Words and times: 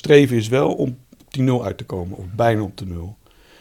streven 0.00 0.36
is 0.36 0.48
wel 0.48 0.72
om 0.72 0.96
op 1.20 1.32
die 1.32 1.42
nul 1.42 1.64
uit 1.64 1.78
te 1.78 1.84
komen, 1.84 2.16
of 2.16 2.24
bijna 2.36 2.62
op 2.62 2.76
de 2.76 2.86
nul. 2.86 3.16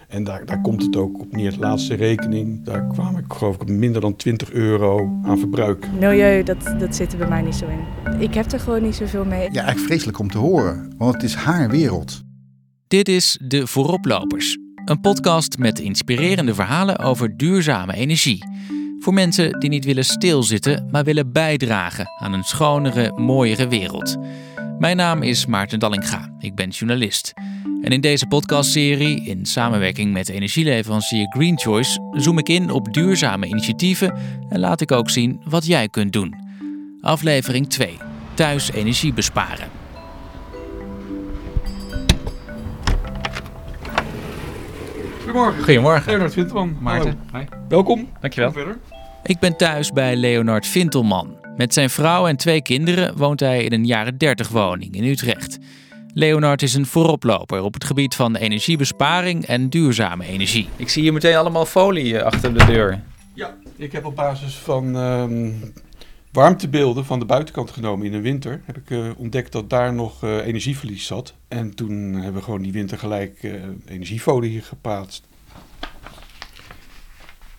En 0.07 0.23
daar, 0.23 0.45
daar 0.45 0.61
komt 0.61 0.81
het 0.81 0.95
ook 0.95 1.19
op 1.19 1.31
neer. 1.31 1.51
De 1.51 1.59
laatste 1.59 1.95
rekening, 1.95 2.63
daar 2.65 2.87
kwam 2.87 3.17
ik 3.17 3.25
geloof 3.27 3.55
ik 3.55 3.67
minder 3.67 4.01
dan 4.01 4.15
20 4.15 4.51
euro 4.51 5.19
aan 5.23 5.39
verbruik. 5.39 5.87
Milieu, 5.91 6.43
dat, 6.43 6.75
dat 6.79 6.95
zit 6.95 7.11
er 7.11 7.17
bij 7.17 7.27
mij 7.27 7.41
niet 7.41 7.55
zo 7.55 7.65
in. 7.67 8.21
Ik 8.21 8.33
heb 8.33 8.51
er 8.51 8.59
gewoon 8.59 8.81
niet 8.81 8.95
zoveel 8.95 9.25
mee. 9.25 9.41
Ja, 9.41 9.63
eigenlijk 9.63 9.79
vreselijk 9.79 10.19
om 10.19 10.29
te 10.29 10.37
horen, 10.37 10.93
want 10.97 11.13
het 11.13 11.23
is 11.23 11.33
haar 11.33 11.69
wereld. 11.69 12.21
Dit 12.87 13.07
is 13.07 13.39
De 13.41 13.67
Vooroplopers, 13.67 14.57
een 14.85 15.01
podcast 15.01 15.57
met 15.57 15.79
inspirerende 15.79 16.53
verhalen 16.53 16.99
over 16.99 17.37
duurzame 17.37 17.93
energie. 17.93 18.43
Voor 18.99 19.13
mensen 19.13 19.59
die 19.59 19.69
niet 19.69 19.85
willen 19.85 20.05
stilzitten, 20.05 20.87
maar 20.91 21.03
willen 21.03 21.31
bijdragen 21.31 22.09
aan 22.17 22.33
een 22.33 22.43
schonere, 22.43 23.11
mooiere 23.15 23.67
wereld. 23.67 24.17
Mijn 24.79 24.97
naam 24.97 25.21
is 25.21 25.45
Maarten 25.45 25.79
Dallinga, 25.79 26.35
ik 26.39 26.55
ben 26.55 26.69
journalist. 26.69 27.33
En 27.81 27.91
in 27.91 28.01
deze 28.01 28.27
podcastserie, 28.27 29.25
in 29.25 29.45
samenwerking 29.45 30.13
met 30.13 30.29
energieleverancier 30.29 31.27
Green 31.29 31.59
Choice, 31.59 31.99
zoom 32.11 32.37
ik 32.37 32.49
in 32.49 32.71
op 32.71 32.93
duurzame 32.93 33.47
initiatieven 33.47 34.13
en 34.49 34.59
laat 34.59 34.81
ik 34.81 34.91
ook 34.91 35.09
zien 35.09 35.41
wat 35.43 35.65
jij 35.65 35.89
kunt 35.89 36.13
doen. 36.13 36.35
Aflevering 37.01 37.69
2: 37.69 37.97
Thuis 38.33 38.71
energie 38.71 39.13
besparen. 39.13 39.78
Goedemorgen. 45.29 45.63
Goedemorgen. 45.63 46.11
Leonard 46.11 46.33
Vinterman. 46.33 46.77
Maarten. 46.79 47.19
Hallo. 47.31 47.45
Welkom. 47.67 48.09
Dankjewel. 48.19 48.51
Kom 48.51 48.61
verder. 48.61 48.79
Ik 49.23 49.39
ben 49.39 49.57
thuis 49.57 49.91
bij 49.91 50.15
Leonard 50.15 50.67
Vintelman. 50.67 51.37
Met 51.57 51.73
zijn 51.73 51.89
vrouw 51.89 52.27
en 52.27 52.37
twee 52.37 52.61
kinderen 52.61 53.17
woont 53.17 53.39
hij 53.39 53.63
in 53.63 53.73
een 53.73 53.85
jaren 53.85 54.17
30 54.17 54.47
woning 54.47 54.95
in 54.95 55.03
Utrecht. 55.03 55.57
Leonard 56.13 56.61
is 56.61 56.73
een 56.73 56.85
vooroploper 56.85 57.61
op 57.61 57.73
het 57.73 57.83
gebied 57.83 58.15
van 58.15 58.35
energiebesparing 58.35 59.45
en 59.45 59.69
duurzame 59.69 60.25
energie. 60.25 60.69
Ik 60.75 60.89
zie 60.89 61.01
hier 61.01 61.13
meteen 61.13 61.35
allemaal 61.35 61.65
folie 61.65 62.17
eh, 62.17 62.23
achter 62.23 62.53
de 62.53 62.65
deur. 62.65 63.01
Ja, 63.33 63.53
ik 63.77 63.91
heb 63.91 64.05
op 64.05 64.15
basis 64.15 64.55
van 64.55 64.95
ehm, 64.95 65.51
warmtebeelden 66.31 67.05
van 67.05 67.19
de 67.19 67.25
buitenkant 67.25 67.71
genomen 67.71 68.05
in 68.05 68.11
de 68.11 68.21
winter, 68.21 68.61
heb 68.65 68.77
ik 68.77 68.89
eh, 68.89 69.09
ontdekt 69.15 69.51
dat 69.51 69.69
daar 69.69 69.93
nog 69.93 70.23
eh, 70.23 70.45
energieverlies 70.45 71.05
zat. 71.05 71.33
En 71.47 71.75
toen 71.75 72.13
hebben 72.13 72.33
we 72.33 72.41
gewoon 72.41 72.61
die 72.61 72.71
winter 72.71 72.97
gelijk 72.97 73.43
eh, 73.43 73.51
energiefolie 73.85 74.49
hier 74.49 74.63
geplaatst. 74.63 75.27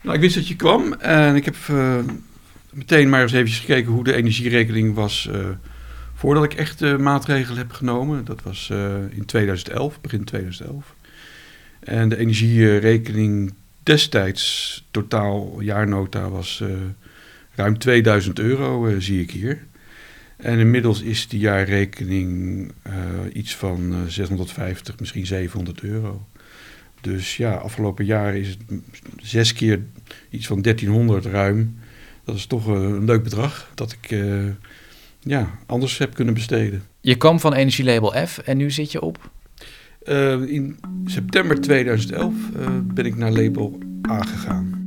Nou, 0.03 0.15
ik 0.15 0.21
wist 0.21 0.35
dat 0.35 0.49
je 0.49 0.57
kwam 0.57 0.93
en 0.93 1.35
ik 1.35 1.45
heb 1.45 1.57
meteen 2.73 3.09
maar 3.09 3.23
eens 3.23 3.33
even 3.33 3.51
gekeken 3.51 3.93
hoe 3.93 4.05
de 4.05 4.15
energierekening 4.15 4.95
was 4.95 5.31
voordat 6.15 6.45
ik 6.45 6.55
echt 6.55 6.99
maatregelen 6.99 7.59
heb 7.59 7.73
genomen. 7.73 8.25
Dat 8.25 8.43
was 8.43 8.71
in 9.11 9.25
2011, 9.27 10.01
begin 10.01 10.25
2011. 10.25 10.95
En 11.81 12.09
de 12.09 12.17
energierekening 12.17 13.55
destijds, 13.83 14.89
totaal 14.91 15.61
jaarnota, 15.61 16.29
was 16.29 16.63
ruim 17.55 17.79
2000 17.79 18.39
euro, 18.39 18.87
eh, 18.87 18.95
zie 18.99 19.21
ik 19.21 19.31
hier. 19.31 19.65
En 20.37 20.59
inmiddels 20.59 21.03
is 21.03 21.29
die 21.29 21.41
jaarrekening 21.41 22.73
eh, 22.83 22.93
iets 23.33 23.57
van 23.57 23.93
eh, 23.93 23.99
650, 24.07 24.99
misschien 24.99 25.27
700 25.27 25.83
euro. 25.83 26.27
Dus 27.01 27.37
ja, 27.37 27.55
afgelopen 27.55 28.05
jaar 28.05 28.37
is 28.37 28.49
het 28.49 28.81
zes 29.17 29.53
keer 29.53 29.81
iets 30.31 30.47
van 30.47 30.63
1300 30.63 31.25
ruim. 31.25 31.79
Dat 32.25 32.37
is 32.37 32.47
toch 32.47 32.69
eh, 32.69 32.75
een 32.75 33.05
leuk 33.05 33.23
bedrag 33.23 33.71
dat 33.75 33.93
ik 33.93 34.11
eh, 34.11 34.45
ja, 35.21 35.51
anders 35.67 35.99
heb 35.99 36.15
kunnen 36.15 36.35
besteden. 36.35 36.83
Je 37.01 37.17
kwam 37.17 37.41
van 37.41 37.53
energielabel 37.53 38.27
F 38.27 38.39
en 38.39 38.57
nu 38.57 38.71
zit 38.71 38.93
je 38.93 39.01
op. 39.01 39.31
Eh, 40.03 40.43
in 40.43 40.79
september 41.05 41.61
2011 41.61 42.35
eh, 42.57 42.67
ben 42.83 43.07
ik 43.07 43.17
naar 43.17 43.33
label 43.33 43.79
A 44.11 44.23
gegaan. 44.23 44.80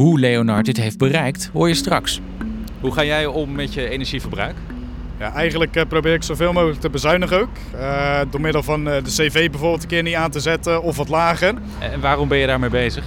Hoe 0.00 0.20
Leonard 0.20 0.64
dit 0.64 0.76
heeft 0.76 0.98
bereikt, 0.98 1.50
hoor 1.52 1.68
je 1.68 1.74
straks. 1.74 2.20
Hoe 2.80 2.92
ga 2.92 3.04
jij 3.04 3.26
om 3.26 3.52
met 3.52 3.74
je 3.74 3.88
energieverbruik? 3.88 4.54
Ja, 5.18 5.32
eigenlijk 5.32 5.76
eh, 5.76 5.86
probeer 5.88 6.14
ik 6.14 6.22
zoveel 6.22 6.52
mogelijk 6.52 6.80
te 6.80 6.90
bezuinigen 6.90 7.40
ook. 7.40 7.48
Eh, 7.72 8.20
door 8.30 8.40
middel 8.40 8.62
van 8.62 8.88
eh, 8.88 9.04
de 9.04 9.10
cv 9.10 9.50
bijvoorbeeld 9.50 9.82
een 9.82 9.88
keer 9.88 10.02
niet 10.02 10.14
aan 10.14 10.30
te 10.30 10.40
zetten 10.40 10.82
of 10.82 10.96
wat 10.96 11.08
lager. 11.08 11.54
En 11.78 12.00
waarom 12.00 12.28
ben 12.28 12.38
je 12.38 12.46
daarmee 12.46 12.70
bezig? 12.70 13.04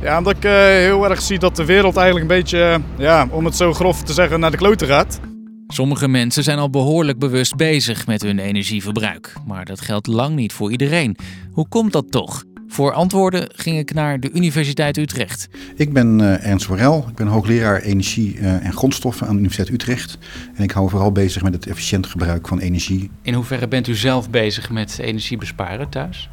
Ja, 0.00 0.18
omdat 0.18 0.36
ik 0.36 0.44
eh, 0.44 0.52
heel 0.60 1.08
erg 1.08 1.22
zie 1.22 1.38
dat 1.38 1.56
de 1.56 1.64
wereld 1.64 1.96
eigenlijk 1.96 2.30
een 2.30 2.36
beetje, 2.36 2.80
ja, 2.98 3.28
om 3.30 3.44
het 3.44 3.56
zo 3.56 3.72
grof 3.72 4.02
te 4.02 4.12
zeggen, 4.12 4.40
naar 4.40 4.50
de 4.50 4.56
kloten 4.56 4.86
gaat. 4.86 5.20
Sommige 5.66 6.08
mensen 6.08 6.42
zijn 6.42 6.58
al 6.58 6.70
behoorlijk 6.70 7.18
bewust 7.18 7.56
bezig 7.56 8.06
met 8.06 8.22
hun 8.22 8.38
energieverbruik. 8.38 9.32
Maar 9.46 9.64
dat 9.64 9.80
geldt 9.80 10.06
lang 10.06 10.34
niet 10.34 10.52
voor 10.52 10.70
iedereen. 10.70 11.16
Hoe 11.52 11.68
komt 11.68 11.92
dat 11.92 12.10
toch? 12.10 12.44
Voor 12.74 12.92
antwoorden 12.92 13.48
ging 13.52 13.78
ik 13.78 13.94
naar 13.94 14.20
de 14.20 14.30
Universiteit 14.32 14.96
Utrecht. 14.96 15.48
Ik 15.76 15.92
ben 15.92 16.20
eh, 16.20 16.50
Ernst 16.50 16.66
Worel, 16.66 17.04
ik 17.08 17.14
ben 17.14 17.26
hoogleraar 17.26 17.80
energie 17.80 18.38
eh, 18.38 18.66
en 18.66 18.72
grondstoffen 18.72 19.26
aan 19.26 19.32
de 19.32 19.38
Universiteit 19.38 19.74
Utrecht. 19.80 20.18
En 20.54 20.62
ik 20.62 20.70
hou 20.70 20.84
me 20.84 20.90
vooral 20.90 21.12
bezig 21.12 21.42
met 21.42 21.54
het 21.54 21.66
efficiënt 21.66 22.06
gebruik 22.06 22.48
van 22.48 22.58
energie. 22.58 23.10
In 23.22 23.34
hoeverre 23.34 23.68
bent 23.68 23.86
u 23.86 23.94
zelf 23.94 24.30
bezig 24.30 24.70
met 24.70 24.98
energiebesparen 24.98 25.88
thuis? 25.88 26.30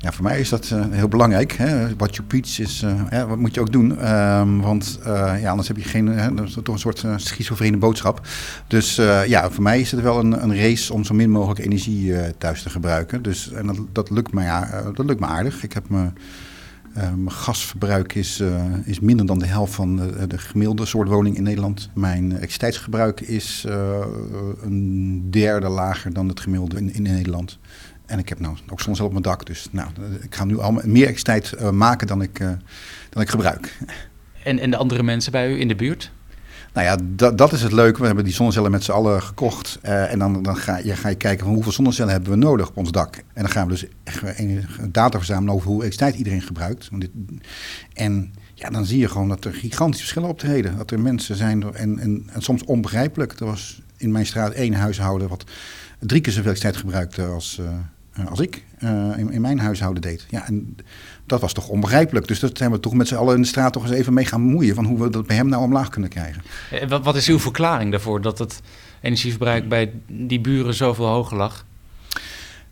Ja, 0.00 0.12
voor 0.12 0.24
mij 0.24 0.40
is 0.40 0.48
dat 0.48 0.70
eh, 0.70 0.84
heel 0.90 1.08
belangrijk. 1.08 1.52
Hè? 1.52 1.96
What 1.96 2.16
you 2.16 2.28
preach 2.28 2.58
is, 2.58 2.84
ja, 3.10 3.26
wat 3.26 3.38
moet 3.38 3.54
je 3.54 3.60
ook 3.60 3.72
doen. 3.72 3.98
Ehm, 3.98 4.58
want 4.58 4.98
eh, 5.04 5.34
ja, 5.40 5.50
anders 5.50 5.68
heb 5.68 5.76
je 5.76 5.82
geen, 5.82 6.34
dat 6.36 6.46
is 6.46 6.58
toch 6.62 6.74
een 6.74 6.80
soort 6.80 7.02
uh, 7.02 7.12
schizofrene 7.16 7.76
boodschap. 7.76 8.26
Dus 8.66 8.94
ja, 9.26 9.50
voor 9.50 9.62
mij 9.62 9.80
is 9.80 9.90
het 9.90 10.00
wel 10.00 10.18
een, 10.18 10.42
een 10.42 10.56
race 10.56 10.92
om 10.92 11.04
zo 11.04 11.14
min 11.14 11.30
mogelijk 11.30 11.60
energie 11.60 12.14
thuis 12.38 12.62
te 12.62 12.70
gebruiken. 12.70 13.22
Dus 13.22 13.52
en 13.52 13.66
dat, 13.66 13.78
dat, 13.92 14.10
lukt 14.10 14.32
me, 14.32 14.42
ja, 14.42 14.82
dat 14.94 15.06
lukt 15.06 15.20
me 15.20 15.26
aardig. 15.26 15.62
Ik 15.62 15.72
heb 15.72 15.88
mijn 15.88 16.12
gasverbruik 17.26 18.14
is, 18.14 18.42
is 18.84 19.00
minder 19.00 19.26
dan 19.26 19.38
de 19.38 19.46
helft 19.46 19.74
van 19.74 19.96
de, 19.96 20.26
de 20.26 20.38
gemiddelde 20.38 20.86
soort 20.86 21.08
woning 21.08 21.36
in 21.36 21.42
Nederland. 21.42 21.90
Mijn 21.94 22.24
elektriciteitsgebruik 22.24 23.20
is 23.20 23.66
een 24.62 25.26
derde 25.30 25.68
lager 25.68 26.12
dan 26.12 26.28
het 26.28 26.40
gemiddelde 26.40 26.76
in, 26.76 26.94
in 26.94 27.02
Nederland. 27.02 27.58
En 28.08 28.18
ik 28.18 28.28
heb 28.28 28.40
nou 28.40 28.56
ook 28.70 28.80
soms 28.80 29.00
op 29.00 29.10
mijn 29.10 29.22
dak. 29.22 29.46
Dus 29.46 29.66
nou, 29.70 29.88
ik 30.22 30.34
ga 30.34 30.44
nu 30.44 30.58
al 30.58 30.72
meer 30.72 30.84
elektriciteit 30.84 31.52
eh, 31.52 31.70
maken 31.70 32.06
dan 32.06 32.22
ik, 32.22 32.40
eh, 32.40 32.50
dan 33.10 33.22
ik 33.22 33.28
gebruik. 33.28 33.78
En, 34.44 34.58
en 34.58 34.70
de 34.70 34.76
andere 34.76 35.02
mensen 35.02 35.32
bij 35.32 35.52
u 35.52 35.60
in 35.60 35.68
de 35.68 35.74
buurt? 35.74 36.10
Nou 36.72 36.86
ja, 36.86 36.96
dat, 37.16 37.38
dat 37.38 37.52
is 37.52 37.62
het 37.62 37.72
leuke. 37.72 38.00
We 38.00 38.06
hebben 38.06 38.24
die 38.24 38.32
zonnecellen 38.34 38.70
met 38.70 38.84
z'n 38.84 38.90
allen 38.92 39.22
gekocht. 39.22 39.78
eh, 39.82 40.12
en 40.12 40.18
dan, 40.18 40.42
dan 40.42 40.56
ga, 40.56 40.76
je, 40.78 40.96
ga 40.96 41.08
je 41.08 41.14
kijken 41.14 41.44
van 41.44 41.54
hoeveel 41.54 41.72
zonnecellen 41.72 42.12
hebben 42.12 42.30
we 42.30 42.36
nodig 42.36 42.68
op 42.68 42.76
ons 42.76 42.90
dak. 42.90 43.16
En 43.16 43.42
dan 43.42 43.50
gaan 43.50 43.66
we 43.66 43.72
dus 43.72 43.86
echt 44.04 44.22
data 44.92 45.16
verzamelen 45.18 45.54
over 45.54 45.66
hoe 45.68 45.76
elektriciteit 45.80 46.14
iedereen 46.14 46.42
gebruikt. 46.42 46.88
Want 46.90 47.02
dit- 47.02 47.40
En 47.92 48.32
ja, 48.54 48.70
dan 48.70 48.86
zie 48.86 48.98
je 48.98 49.08
gewoon 49.08 49.28
dat 49.28 49.44
er 49.44 49.54
gigantische 49.54 50.00
verschillen 50.02 50.28
optreden. 50.28 50.76
Dat 50.76 50.90
er 50.90 51.00
mensen 51.00 51.36
zijn, 51.36 51.62
en, 51.74 51.98
en, 51.98 52.28
en 52.32 52.42
soms 52.42 52.64
onbegrijpelijk. 52.64 53.40
Er 53.40 53.46
was 53.46 53.82
in 53.96 54.12
mijn 54.12 54.26
straat 54.26 54.52
één 54.52 54.74
huishouden 54.74 55.28
wat 55.28 55.44
drie 55.98 56.20
keer 56.20 56.32
zoveel 56.32 56.50
elektriciteit 56.50 56.76
gebruikte 56.86 57.24
als, 57.24 57.60
als 58.26 58.40
ik 58.40 58.64
eh, 58.78 58.90
in, 59.16 59.30
in 59.32 59.40
mijn 59.40 59.58
huishouden 59.58 60.02
deed. 60.02 60.26
Ja, 60.30 60.46
en 60.46 60.76
dat 61.26 61.40
was 61.40 61.52
toch 61.52 61.68
onbegrijpelijk. 61.68 62.28
Dus 62.28 62.40
dat 62.40 62.58
zijn 62.58 62.70
we 62.70 62.80
toch 62.80 62.94
met 62.94 63.08
z'n 63.08 63.14
allen 63.14 63.34
in 63.34 63.40
de 63.42 63.46
straat 63.48 63.72
toch 63.72 63.82
eens 63.82 63.92
even 63.92 64.12
mee 64.14 64.24
gaan 64.24 64.40
moeien. 64.40 64.74
Van 64.74 64.84
hoe 64.84 65.02
we 65.02 65.10
dat 65.10 65.26
bij 65.26 65.36
hem 65.36 65.48
nou 65.48 65.62
omlaag 65.62 65.88
kunnen 65.88 66.10
krijgen. 66.10 66.42
Eh, 66.70 66.88
Wat, 66.88 67.04
wat 67.04 67.16
is 67.16 67.28
uw 67.28 67.38
verklaring 67.38 67.90
daarvoor 67.90 68.20
dat 68.20 68.38
het 68.38 68.60
energieverbruik 69.00 69.68
bij 69.68 69.92
die 70.06 70.40
buren 70.40 70.74
zoveel 70.74 71.06
hoger 71.06 71.36
lag? 71.36 71.64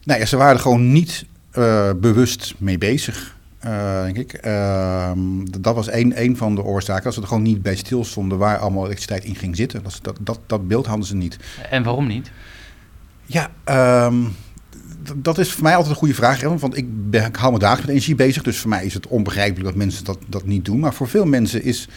Nou 0.04 0.20
ja, 0.20 0.26
ze 0.26 0.36
waren 0.36 0.54
er 0.54 0.60
gewoon 0.60 0.92
niet 0.92 1.24
eh, 1.50 1.90
bewust 1.96 2.54
mee 2.58 2.78
bezig, 2.78 3.36
eh, 3.58 4.02
denk 4.02 4.16
ik. 4.16 4.32
Ehm, 4.32 5.18
dat 5.60 5.74
was 5.74 5.88
één, 5.88 6.12
één 6.12 6.36
van 6.36 6.54
de 6.54 6.62
oorzaken. 6.62 7.04
Dat 7.04 7.14
ze 7.14 7.20
er 7.20 7.26
gewoon 7.26 7.42
niet 7.42 7.62
bij 7.62 7.76
stilstonden 7.76 8.38
waar 8.38 8.58
allemaal 8.58 8.84
elektriciteit 8.84 9.24
in 9.24 9.34
ging 9.34 9.56
zitten. 9.56 9.82
Dat, 9.82 9.98
dat, 10.02 10.16
dat, 10.20 10.38
dat 10.46 10.68
beeld 10.68 10.86
hadden 10.86 11.06
ze 11.06 11.14
niet. 11.16 11.36
En 11.70 11.82
waarom 11.82 12.06
niet? 12.06 12.30
Ja, 13.24 13.50
ehm, 13.64 14.14
d- 14.24 14.28
dat 15.16 15.38
is 15.38 15.52
voor 15.52 15.62
mij 15.62 15.72
altijd 15.74 15.92
een 15.92 15.98
goede 15.98 16.14
vraag. 16.14 16.42
Want 16.42 16.76
ik, 16.76 17.10
ben, 17.10 17.24
ik 17.24 17.36
hou 17.36 17.52
me 17.52 17.58
dagelijks 17.58 17.86
met 17.86 17.94
energie 17.94 18.14
bezig. 18.14 18.42
Dus 18.42 18.58
voor 18.58 18.70
mij 18.70 18.84
is 18.84 18.94
het 18.94 19.06
onbegrijpelijk 19.06 19.64
dat 19.64 19.74
mensen 19.74 20.04
dat, 20.04 20.18
dat 20.26 20.44
niet 20.44 20.64
doen. 20.64 20.78
Maar 20.78 20.94
voor 20.94 21.08
veel 21.08 21.24
mensen 21.24 21.62
is 21.62 21.88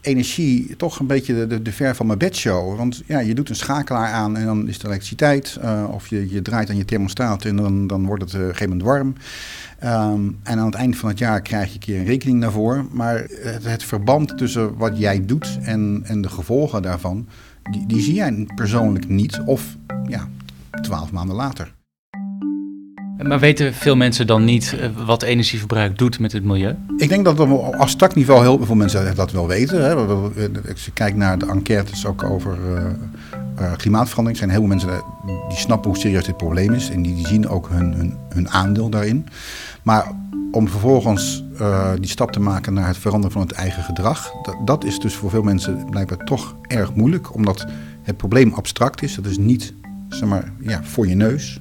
energie 0.00 0.76
toch 0.76 0.98
een 0.98 1.06
beetje 1.06 1.34
de, 1.34 1.46
de, 1.46 1.62
de 1.62 1.72
ver 1.72 1.94
van 1.94 2.06
mijn 2.06 2.18
bedshow. 2.18 2.76
Want 2.76 3.02
ja, 3.06 3.18
je 3.18 3.34
doet 3.34 3.48
een 3.48 3.56
schakelaar 3.56 4.12
aan 4.12 4.36
en 4.36 4.44
dan 4.44 4.68
is 4.68 4.74
het 4.74 4.84
elektriciteit. 4.84 5.58
eh, 5.60 5.84
of 5.90 6.06
je, 6.06 6.30
je 6.30 6.42
draait 6.42 6.70
aan 6.70 6.76
je 6.76 6.84
thermostaat 6.84 7.44
en 7.44 7.56
dan, 7.56 7.86
dan 7.86 8.06
wordt 8.06 8.22
het 8.22 8.34
eh, 8.34 8.40
op 8.40 8.46
een 8.46 8.52
gegeven 8.52 8.76
moment 8.76 8.88
warm. 8.88 9.14
Ehm, 9.78 10.30
en 10.42 10.58
aan 10.58 10.66
het 10.66 10.74
eind 10.74 10.96
van 10.96 11.08
het 11.08 11.18
jaar 11.18 11.42
krijg 11.42 11.68
je 11.68 11.74
een 11.74 11.80
keer 11.80 11.98
een 11.98 12.04
rekening 12.04 12.40
daarvoor. 12.40 12.86
Maar 12.90 13.26
het, 13.30 13.64
het 13.64 13.84
verband 13.84 14.38
tussen 14.38 14.76
wat 14.76 14.98
jij 14.98 15.24
doet 15.24 15.58
en, 15.62 16.00
en 16.04 16.20
de 16.20 16.28
gevolgen 16.28 16.82
daarvan... 16.82 17.26
Die, 17.70 17.86
die 17.86 18.02
zie 18.02 18.14
jij 18.14 18.46
persoonlijk 18.54 19.08
niet. 19.08 19.40
Of 19.44 19.76
ja, 20.06 20.28
twaalf 20.82 21.12
maanden 21.12 21.36
later. 21.36 21.77
Maar 23.22 23.38
weten 23.38 23.74
veel 23.74 23.96
mensen 23.96 24.26
dan 24.26 24.44
niet 24.44 24.74
eh, 24.80 24.88
wat 25.06 25.22
energieverbruik 25.22 25.98
doet 25.98 26.18
met 26.18 26.32
het 26.32 26.44
milieu? 26.44 26.76
Ik 26.96 27.08
denk 27.08 27.24
dat 27.24 27.40
op 27.40 27.74
abstract 27.74 28.14
niveau 28.14 28.40
heel 28.40 28.64
veel 28.64 28.74
mensen 28.74 29.16
dat 29.16 29.32
wel 29.32 29.46
weten. 29.46 29.84
Hè. 29.84 29.94
Als 30.70 30.84
je 30.84 30.92
kijkt 30.92 31.16
naar 31.16 31.38
de 31.38 31.46
enquêtes 31.46 32.06
ook 32.06 32.22
over, 32.22 32.58
eh, 32.76 32.84
uh, 33.60 33.76
klimaatverandering 33.76 34.38
zijn 34.38 34.50
heel 34.50 34.58
veel 34.58 34.68
mensen 34.68 34.88
die 35.48 35.58
snappen 35.58 35.90
hoe 35.90 35.98
serieus 35.98 36.24
dit 36.24 36.36
probleem 36.36 36.72
is. 36.72 36.90
En 36.90 37.02
die, 37.02 37.26
zien 37.26 37.48
ook 37.48 37.68
hun, 37.68 37.92
hun, 37.92 38.16
hun 38.28 38.50
aandeel 38.50 38.88
daarin. 38.88 39.26
Maar 39.82 40.12
om 40.52 40.68
vervolgens 40.68 41.44
die 42.00 42.10
stap 42.10 42.32
te 42.32 42.40
maken 42.40 42.72
naar 42.74 42.86
het 42.86 42.98
veranderen 42.98 43.32
van 43.32 43.42
het 43.42 43.52
eigen 43.52 43.82
gedrag, 43.82 44.32
dat, 44.42 44.56
dat, 44.64 44.84
is 44.84 44.98
dus 44.98 45.14
voor 45.14 45.30
veel 45.30 45.42
mensen 45.42 45.86
blijkbaar 45.90 46.24
toch 46.24 46.56
erg 46.62 46.94
moeilijk. 46.94 47.34
Omdat 47.34 47.66
het 48.02 48.16
probleem 48.16 48.52
abstract 48.52 49.02
is. 49.02 49.14
Dat 49.14 49.26
is 49.26 49.38
niet 49.38 49.74
zeg 50.08 50.28
maar, 50.28 50.52
ja, 50.60 50.80
voor 50.82 51.08
je 51.08 51.14
neus. 51.14 51.60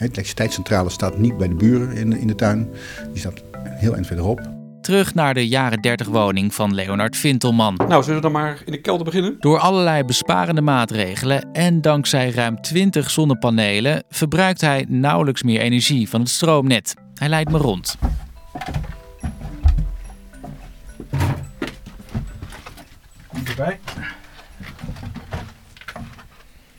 De 0.00 0.06
elektriciteitscentrale 0.06 0.90
staat 0.90 1.18
niet 1.18 1.36
bij 1.36 1.48
de 1.48 1.54
buren 1.54 1.92
in 1.92 2.10
de, 2.10 2.18
in 2.20 2.26
de 2.26 2.34
tuin. 2.34 2.70
Die 3.10 3.18
staat 3.18 3.42
heel 3.64 3.94
eind 3.94 4.06
verderop. 4.06 4.40
Terug 4.80 5.14
naar 5.14 5.34
de 5.34 5.48
jaren 5.48 5.80
30 5.80 6.06
woning 6.06 6.54
van 6.54 6.74
Leonard 6.74 7.16
Vintelman. 7.16 7.74
Nou, 7.88 8.02
zullen 8.02 8.16
we 8.16 8.22
dan 8.22 8.32
maar 8.32 8.62
in 8.64 8.72
de 8.72 8.80
kelder 8.80 9.04
beginnen? 9.04 9.36
Door 9.40 9.58
allerlei 9.58 10.04
besparende 10.04 10.60
maatregelen 10.60 11.52
en 11.52 11.80
dankzij 11.80 12.30
ruim 12.30 12.60
20 12.60 13.10
zonnepanelen 13.10 14.02
verbruikt 14.08 14.60
hij 14.60 14.86
nauwelijks 14.88 15.42
meer 15.42 15.60
energie 15.60 16.08
van 16.08 16.20
het 16.20 16.28
stroomnet. 16.28 16.94
Hij 17.14 17.28
leidt 17.28 17.50
me 17.50 17.58
rond. 17.58 17.96
Erbij. 23.44 23.80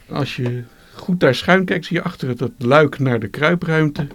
Als 0.09 0.35
je 0.35 0.63
goed 1.01 1.19
daar 1.19 1.35
schuin 1.35 1.65
kijkt, 1.65 1.85
zie 1.85 1.97
je 1.97 2.03
achter 2.03 2.27
het 2.27 2.37
dat 2.37 2.51
luik 2.57 2.99
naar 2.99 3.19
de 3.19 3.27
kruipruimte 3.27 4.07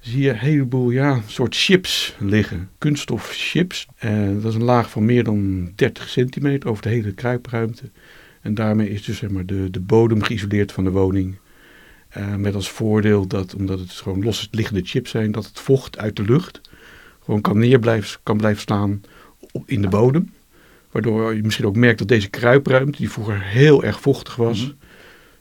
zie 0.00 0.22
je 0.22 0.30
een 0.30 0.38
heleboel 0.38 0.90
ja, 0.90 1.20
soort 1.26 1.56
chips 1.56 2.16
liggen. 2.18 2.70
Kunststof 2.78 3.30
chips. 3.32 3.86
En 3.98 4.40
dat 4.40 4.50
is 4.50 4.54
een 4.54 4.64
laag 4.64 4.90
van 4.90 5.04
meer 5.04 5.24
dan 5.24 5.70
30 5.74 6.08
centimeter 6.08 6.68
over 6.68 6.82
de 6.82 6.88
hele 6.88 7.12
kruipruimte. 7.12 7.90
En 8.40 8.54
daarmee 8.54 8.90
is 8.90 9.04
dus 9.04 9.18
zeg 9.18 9.30
maar, 9.30 9.46
de, 9.46 9.70
de 9.70 9.80
bodem 9.80 10.22
geïsoleerd 10.22 10.72
van 10.72 10.84
de 10.84 10.90
woning. 10.90 11.38
Uh, 12.16 12.34
met 12.34 12.54
als 12.54 12.70
voordeel 12.70 13.26
dat, 13.26 13.54
omdat 13.54 13.78
het 13.78 13.90
gewoon 13.90 14.22
los 14.22 14.48
liggende 14.50 14.80
chips 14.84 15.10
zijn, 15.10 15.32
dat 15.32 15.46
het 15.46 15.60
vocht 15.60 15.98
uit 15.98 16.16
de 16.16 16.22
lucht 16.22 16.60
gewoon 17.24 17.40
kan 17.40 17.58
neer 17.58 17.78
blijven, 17.78 18.20
kan 18.22 18.36
blijven 18.36 18.60
staan 18.60 19.02
in 19.66 19.82
de 19.82 19.88
bodem. 19.88 20.32
Waardoor 20.90 21.34
je 21.34 21.42
misschien 21.42 21.66
ook 21.66 21.76
merkt 21.76 21.98
dat 21.98 22.08
deze 22.08 22.28
kruipruimte, 22.28 22.98
die 22.98 23.10
vroeger 23.10 23.42
heel 23.42 23.84
erg 23.84 24.00
vochtig 24.00 24.36
was, 24.36 24.66
mm 24.66 24.78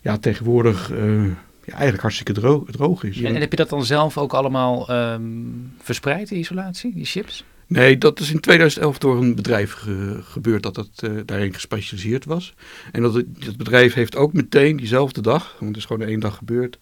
ja, 0.02 0.18
tegenwoordig 0.18 0.92
uh, 0.92 1.24
ja, 1.66 1.74
eigenlijk 1.74 2.02
hartstikke 2.02 2.34
droog, 2.34 2.72
droog 2.72 3.04
is. 3.04 3.22
En, 3.22 3.36
heb 3.36 3.52
je 3.52 3.58
dat 3.58 3.70
dan 3.70 3.86
zelf 3.86 4.18
ook 4.18 4.34
allemaal 4.34 4.92
um, 4.92 5.72
verspreid, 5.82 6.30
de 6.30 6.36
isolatie, 6.36 6.94
die 6.94 7.06
chips? 7.06 7.44
Nee, 7.68 7.98
dat 7.98 8.20
is 8.20 8.32
in 8.32 8.40
2011 8.40 8.98
door 8.98 9.18
een 9.18 9.36
bedrijf 9.36 9.72
ge 9.72 10.20
gebeurd 10.24 10.64
dat 10.64 10.76
het 10.76 11.02
uh, 11.04 11.12
daarin 11.26 11.54
gespecialiseerd 11.54 12.26
was. 12.26 12.54
En 12.92 13.02
dat, 13.02 13.14
het, 13.14 13.58
bedrijf 13.58 13.94
heeft 13.94 14.16
ook 14.16 14.34
meteen 14.34 14.78
diezelfde 14.78 15.22
dag, 15.22 15.56
want 15.60 15.68
het 15.68 15.78
is 15.78 15.86
gewoon 15.86 16.08
één 16.08 16.20
dag 16.20 16.36
gebeurd, 16.36 16.80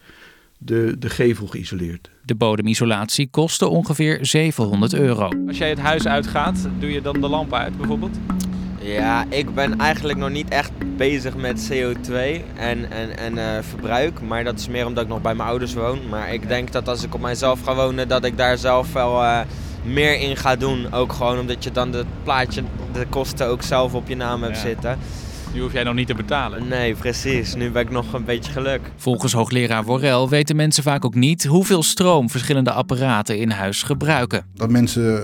de, 0.57 0.95
de 0.99 1.09
gevel 1.09 1.47
geïsoleerd. 1.47 2.09
De 2.25 2.35
bodemisolatie 2.35 3.27
kostte 3.31 3.67
ongeveer 3.67 4.17
700 4.21 4.93
euro. 4.93 5.29
Als 5.47 5.57
jij 5.57 5.69
het 5.69 5.79
huis 5.79 6.07
uitgaat, 6.07 6.67
doe 6.79 6.91
je 6.91 7.01
dan 7.01 7.21
de 7.21 7.27
lampen 7.27 7.57
uit 7.57 7.77
bijvoorbeeld? 7.77 8.17
Ja, 8.93 9.25
ik 9.29 9.53
ben 9.53 9.79
eigenlijk 9.79 10.19
nog 10.19 10.29
niet 10.29 10.49
echt 10.49 10.71
bezig 10.97 11.35
met 11.35 11.71
CO2 11.71 12.13
en, 12.55 12.91
en, 12.91 13.17
en 13.17 13.37
uh, 13.37 13.43
verbruik. 13.61 14.21
Maar 14.21 14.43
dat 14.43 14.59
is 14.59 14.67
meer 14.67 14.85
omdat 14.85 15.03
ik 15.03 15.09
nog 15.09 15.21
bij 15.21 15.35
mijn 15.35 15.49
ouders 15.49 15.73
woon. 15.73 15.99
Maar 16.09 16.33
ik 16.33 16.47
denk 16.47 16.71
dat 16.71 16.87
als 16.87 17.03
ik 17.03 17.13
op 17.13 17.21
mijzelf 17.21 17.61
ga 17.61 17.75
wonen, 17.75 18.07
dat 18.07 18.25
ik 18.25 18.37
daar 18.37 18.57
zelf 18.57 18.93
wel 18.93 19.23
uh, 19.23 19.39
meer 19.83 20.19
in 20.19 20.35
ga 20.35 20.55
doen. 20.55 20.93
Ook 20.93 21.13
gewoon 21.13 21.39
omdat 21.39 21.63
je 21.63 21.71
dan 21.71 21.93
het 21.93 22.23
plaatje, 22.23 22.63
de 22.93 23.05
kosten 23.09 23.47
ook 23.47 23.61
zelf 23.61 23.93
op 23.93 24.07
je 24.07 24.15
naam 24.15 24.43
hebt 24.43 24.55
ja. 24.55 24.61
zitten. 24.61 24.99
Nu 25.57 25.63
hoef 25.63 25.73
jij 25.73 25.83
nog 25.83 25.93
niet 25.93 26.07
te 26.07 26.13
betalen. 26.13 26.67
Nee, 26.67 26.95
precies. 26.95 27.55
Nu 27.55 27.71
ben 27.71 27.81
ik 27.81 27.89
nog 27.89 28.13
een 28.13 28.23
beetje 28.23 28.51
geluk. 28.51 28.81
Volgens 28.95 29.33
hoogleraar 29.33 29.83
Worrel 29.83 30.29
weten 30.29 30.55
mensen 30.55 30.83
vaak 30.83 31.05
ook 31.05 31.15
niet 31.15 31.45
hoeveel 31.45 31.83
stroom 31.83 32.29
verschillende 32.29 32.71
apparaten 32.71 33.37
in 33.37 33.49
huis 33.49 33.83
gebruiken. 33.83 34.45
Dat 34.53 34.69
mensen 34.69 35.23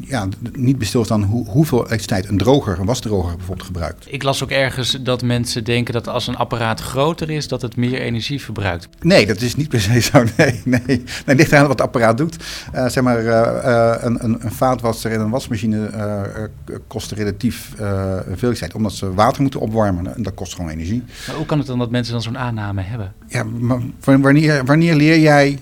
ja, 0.00 0.28
niet 0.52 0.78
bestilstaan 0.78 1.22
hoe, 1.22 1.48
hoeveel 1.48 1.78
elektriciteit 1.78 2.28
een 2.28 2.38
droger, 2.38 2.78
een 2.78 2.86
wasdroger 2.86 3.36
bijvoorbeeld 3.36 3.66
gebruikt. 3.66 4.06
Ik 4.12 4.22
las 4.22 4.42
ook 4.42 4.50
ergens 4.50 4.98
dat 5.00 5.22
mensen 5.22 5.64
denken 5.64 5.92
dat 5.92 6.08
als 6.08 6.26
een 6.26 6.36
apparaat 6.36 6.80
groter 6.80 7.30
is, 7.30 7.48
dat 7.48 7.62
het 7.62 7.76
meer 7.76 8.00
energie 8.00 8.42
verbruikt. 8.42 8.88
Nee, 9.00 9.26
dat 9.26 9.40
is 9.40 9.56
niet 9.56 9.68
per 9.68 9.80
se 9.80 10.00
zo. 10.00 10.24
Nee, 10.36 10.60
nee. 10.64 10.80
nee 10.86 11.02
het 11.24 11.36
ligt 11.36 11.52
eraan 11.52 11.66
wat 11.66 11.78
het 11.78 11.80
apparaat 11.80 12.18
doet. 12.18 12.36
Uh, 12.74 12.88
zeg 12.88 13.02
maar, 13.02 13.22
uh, 13.22 13.94
een, 14.00 14.24
een, 14.24 14.36
een 14.44 14.52
vaatwasser 14.52 15.12
en 15.12 15.20
een 15.20 15.30
wasmachine 15.30 15.90
uh, 15.94 16.76
kosten 16.86 17.16
relatief 17.16 17.72
veel 17.76 18.24
elektriciteit, 18.26 18.74
omdat 18.74 18.92
ze 18.92 19.14
water 19.14 19.42
moeten 19.42 19.55
opwarmen. 19.60 20.16
En 20.16 20.22
dat 20.22 20.34
kost 20.34 20.54
gewoon 20.54 20.70
energie. 20.70 21.02
Maar 21.26 21.36
hoe 21.36 21.46
kan 21.46 21.58
het 21.58 21.66
dan 21.66 21.78
dat 21.78 21.90
mensen 21.90 22.12
dan 22.12 22.22
zo'n 22.22 22.38
aanname 22.38 22.82
hebben? 22.82 23.12
Ja, 23.26 23.44
maar 23.44 23.80
wanneer, 24.02 24.64
wanneer 24.64 24.94
leer 24.94 25.18
jij... 25.18 25.58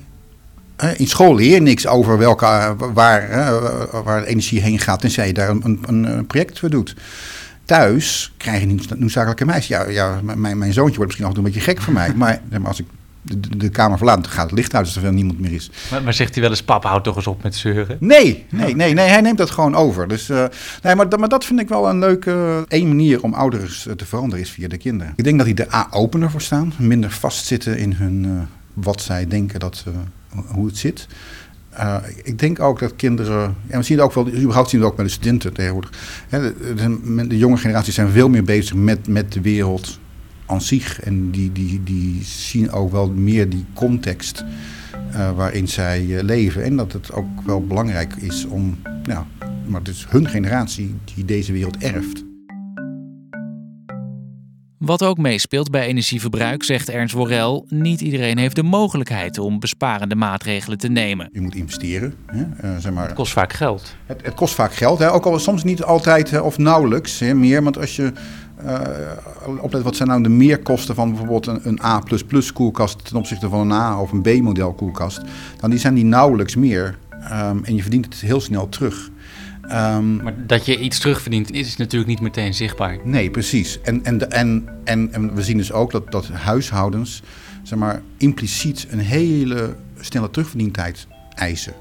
In 0.97 1.07
school 1.07 1.35
leer 1.35 1.55
je 1.55 1.61
niks 1.61 1.87
over 1.87 2.19
welke, 2.19 2.75
waar, 2.93 3.29
waar 4.05 4.21
de 4.21 4.27
energie 4.27 4.61
heen 4.61 4.79
gaat, 4.79 5.01
tenzij 5.01 5.27
je 5.27 5.33
daar 5.33 5.49
een, 5.49 5.83
een, 5.87 6.05
een 6.05 6.27
project 6.27 6.59
voor 6.59 6.71
doet. 6.71 6.95
Thuis 7.65 8.33
krijg 8.37 8.61
je 8.61 8.67
niet 8.67 8.99
noodzakelijke 8.99 9.45
meisje. 9.45 9.73
Ja, 9.73 9.89
ja 9.89 10.21
mijn, 10.23 10.59
mijn 10.59 10.73
zoontje 10.73 10.97
wordt 10.97 11.05
misschien 11.05 11.25
af 11.25 11.31
en 11.31 11.37
toe 11.37 11.45
een 11.45 11.53
beetje 11.53 11.71
gek 11.71 11.81
voor 11.83 11.93
mij. 11.93 12.13
Maar, 12.17 12.41
maar 12.51 12.69
als 12.69 12.81
ik 12.81 12.87
de, 13.25 13.57
de, 13.57 13.69
kamer 13.69 13.97
verlaat, 13.97 14.23
dan 14.23 14.33
gaat 14.33 14.51
het 14.51 14.59
licht 14.59 14.75
uit 14.75 14.85
als 14.85 14.95
er 14.95 15.01
veel 15.01 15.13
niemand 15.13 15.41
meer 15.41 15.53
is. 15.53 15.71
Maar, 15.91 16.03
maar, 16.03 16.15
zegt 16.15 16.33
hij 16.33 16.43
wel 16.43 16.51
eens, 16.51 16.63
papa, 16.63 16.89
houd 16.89 17.05
toch 17.05 17.17
eens 17.17 17.27
op 17.27 17.43
met 17.43 17.55
zeuren? 17.55 17.97
Nee, 18.01 18.47
nee, 18.51 18.75
nee, 18.75 18.95
nee 18.95 19.09
hij 19.09 19.21
neemt 19.21 19.39
dat 19.39 19.51
gewoon 19.51 19.75
over. 19.75 20.09
Dus, 20.09 20.29
uh, 20.29 20.45
nee, 20.83 20.95
maar, 20.95 21.19
maar 21.19 21.29
dat 21.29 21.45
vind 21.45 21.61
ik 21.61 21.69
wel 21.69 21.89
een 21.89 21.99
leuke, 21.99 22.65
één 22.69 22.89
manier 22.89 23.23
om 23.23 23.35
ouders 23.35 23.87
te 23.97 24.07
veranderen 24.07 24.45
is 24.45 24.51
via 24.51 24.69
de 24.69 24.77
kinderen. 24.77 25.13
Ik 25.17 25.25
denk 25.25 25.39
dat 25.39 25.47
die 25.47 25.65
er 25.65 25.75
A, 25.75 25.87
opener 25.91 26.31
voor 26.31 26.43
staan, 26.43 26.73
minder 26.77 27.11
vastzitten 27.11 27.79
in 27.79 27.93
hun, 27.93 28.25
uh, 28.25 28.33
wat 28.73 29.01
zij 29.01 29.27
denken 29.27 29.61
dat, 29.61 29.85
hoe 30.47 30.67
het 30.67 30.79
zit. 30.79 31.07
Uh, 31.79 31.97
ik 32.23 32.39
denk 32.39 32.61
ook 32.61 32.79
dat 32.79 32.97
kinderen, 32.97 33.57
en 33.67 33.79
we 33.79 33.85
zien 33.85 33.97
het 33.97 34.07
ook 34.07 34.15
wel, 34.15 34.29
überhaupt 34.29 34.71
zien 34.71 34.81
we 34.81 34.87
het 34.87 34.95
ook 34.95 34.97
bij 34.97 35.05
de 35.05 35.11
studenten 35.11 35.53
tegenwoordig. 35.53 35.91
Hè, 36.29 36.41
de, 36.41 36.75
de, 36.75 37.27
de, 37.27 37.39
jonge 37.39 37.57
generaties 37.57 37.95
zijn 37.95 38.11
veel 38.11 38.29
meer 38.29 38.45
bezig 38.45 38.75
met, 38.75 39.09
met 39.09 39.33
de 39.33 39.41
wereld 39.41 39.99
aan 40.47 40.61
zich. 40.61 41.01
En 41.01 41.31
die, 41.31 41.53
die, 41.53 41.83
die 41.83 42.23
zien 42.23 42.71
ook 42.71 42.91
wel 42.91 43.11
meer 43.11 43.49
die 43.49 43.65
context 43.75 44.45
uh, 45.11 45.31
waarin 45.37 45.69
zij 45.69 46.03
uh, 46.03 46.23
leven. 46.23 46.65
En 46.65 46.77
dat 46.77 46.93
het 46.93 47.13
ook 47.13 47.29
wel 47.45 47.67
belangrijk 47.67 48.15
is 48.15 48.45
om, 48.45 48.79
nou, 49.03 49.25
maar 49.67 49.81
het 49.81 49.89
is 49.89 50.07
hun 50.09 50.29
generatie 50.29 50.95
die 51.15 51.25
deze 51.25 51.53
wereld 51.53 51.77
erft. 51.77 52.25
Wat 54.85 55.03
ook 55.03 55.19
meespeelt 55.19 55.71
bij 55.71 55.87
energieverbruik, 55.87 56.63
zegt 56.63 56.89
Ernst 56.89 57.15
Worrel, 57.15 57.67
niet 57.69 58.01
iedereen 58.01 58.39
heeft 58.39 58.57
de 58.57 58.63
mogelijkheid 58.63 59.39
om 59.39 59.61
besparende 59.61 60.15
maatregelen 60.15 60.79
te 60.79 60.89
nemen. 60.89 61.29
Je 61.33 61.41
moet 61.41 61.55
investeren. 61.55 62.15
Hè? 62.27 62.43
Uh, 62.43 62.77
zeg 62.79 62.93
maar. 62.93 63.07
Het 63.07 63.15
kost 63.15 63.33
vaak 63.33 63.53
geld. 63.53 63.97
Het, 64.07 64.25
het 64.25 64.35
kost 64.35 64.55
vaak 64.55 64.75
geld, 64.75 64.99
hè? 64.99 65.13
ook 65.13 65.25
al 65.25 65.39
soms 65.39 65.65
niet 65.65 65.83
altijd 65.83 66.41
of 66.41 66.59
nauwelijks 66.59 67.19
hè? 67.19 67.35
meer. 67.35 67.63
Want 67.63 67.79
als 67.79 67.97
je 67.97 68.13
uh, 68.63 69.63
oplet, 69.63 69.83
wat 69.83 69.97
zijn 69.97 70.09
nou 70.09 70.23
de 70.23 70.29
meerkosten 70.29 70.95
van 70.95 71.09
bijvoorbeeld 71.09 71.47
een, 71.47 71.61
een 71.63 71.81
A++ 71.83 72.03
koelkast 72.53 73.05
ten 73.05 73.17
opzichte 73.17 73.49
van 73.49 73.61
een 73.61 73.73
A 73.73 74.01
of 74.01 74.13
een 74.13 74.23
B-model 74.23 74.73
koelkast? 74.73 75.21
Dan 75.61 75.71
die 75.71 75.79
zijn 75.79 75.95
die 75.95 76.05
nauwelijks 76.05 76.57
meer 76.57 76.99
um, 77.11 77.65
en 77.65 77.75
je 77.75 77.81
verdient 77.81 78.05
het 78.05 78.15
heel 78.15 78.41
snel 78.41 78.69
terug. 78.69 79.11
Um, 79.73 80.23
maar 80.23 80.47
dat 80.47 80.67
je 80.67 80.79
iets 80.79 80.99
terugverdient 80.99 81.51
is 81.51 81.77
natuurlijk 81.77 82.11
niet 82.11 82.21
meteen 82.21 82.55
zichtbaar. 82.55 82.99
Nee, 83.05 83.31
precies. 83.31 83.81
En, 83.81 84.05
en, 84.05 84.31
en, 84.31 84.69
en, 84.85 85.13
en 85.13 85.35
we 85.35 85.43
zien 85.43 85.57
dus 85.57 85.73
ook 85.73 85.91
dat, 85.91 86.13
dat 86.13 86.29
huishoudens 86.29 87.23
zeg 87.63 87.79
maar, 87.79 88.03
impliciet 88.17 88.87
een 88.91 88.99
hele 88.99 89.77
snelle 90.01 90.31
terugverdientijd 90.31 91.07
eisen 91.35 91.75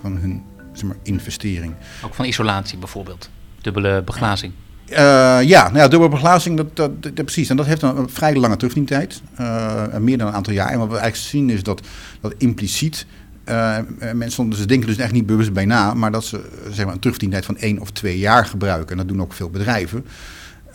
van 0.00 0.16
hun 0.16 0.44
zeg 0.72 0.88
maar, 0.88 0.96
investering. 1.02 1.74
Ook 2.04 2.14
van 2.14 2.24
isolatie 2.24 2.78
bijvoorbeeld, 2.78 3.30
dubbele 3.60 4.02
beglazing. 4.02 4.52
Uh, 4.90 4.96
ja, 5.42 5.62
nou 5.62 5.76
ja, 5.76 5.88
dubbele 5.88 6.10
beglazing, 6.10 6.56
dat, 6.56 6.76
dat, 6.76 7.02
dat, 7.02 7.14
precies. 7.14 7.48
En 7.48 7.56
dat 7.56 7.66
heeft 7.66 7.82
een, 7.82 8.08
vrij 8.08 8.34
lange 8.34 8.56
terugdientijd. 8.56 9.22
Uh, 9.40 9.96
meer 9.96 10.18
dan 10.18 10.26
een 10.26 10.32
aantal 10.32 10.52
jaar. 10.52 10.70
En 10.70 10.78
wat 10.78 10.88
we 10.88 10.96
eigenlijk 10.96 11.28
zien 11.28 11.50
is 11.50 11.62
dat, 11.62 11.80
dat 12.20 12.34
impliciet 12.38 13.06
uh, 13.48 13.76
mensen 14.14 14.50
dus 14.50 14.66
denken 14.66 14.86
dus 14.86 14.96
echt 14.96 15.12
niet 15.12 15.26
bewust 15.26 15.52
bij 15.52 15.64
na, 15.64 15.94
maar 15.94 16.12
dat 16.12 16.24
ze 16.24 16.40
zeg 16.70 16.84
maar, 16.84 16.94
een 16.94 17.00
terugdientijd 17.00 17.44
van 17.44 17.56
één 17.56 17.78
of 17.78 17.90
twee 17.90 18.18
jaar 18.18 18.46
gebruiken. 18.46 18.90
En 18.90 18.96
dat 18.96 19.08
doen 19.08 19.22
ook 19.22 19.32
veel 19.32 19.50
bedrijven. 19.50 20.04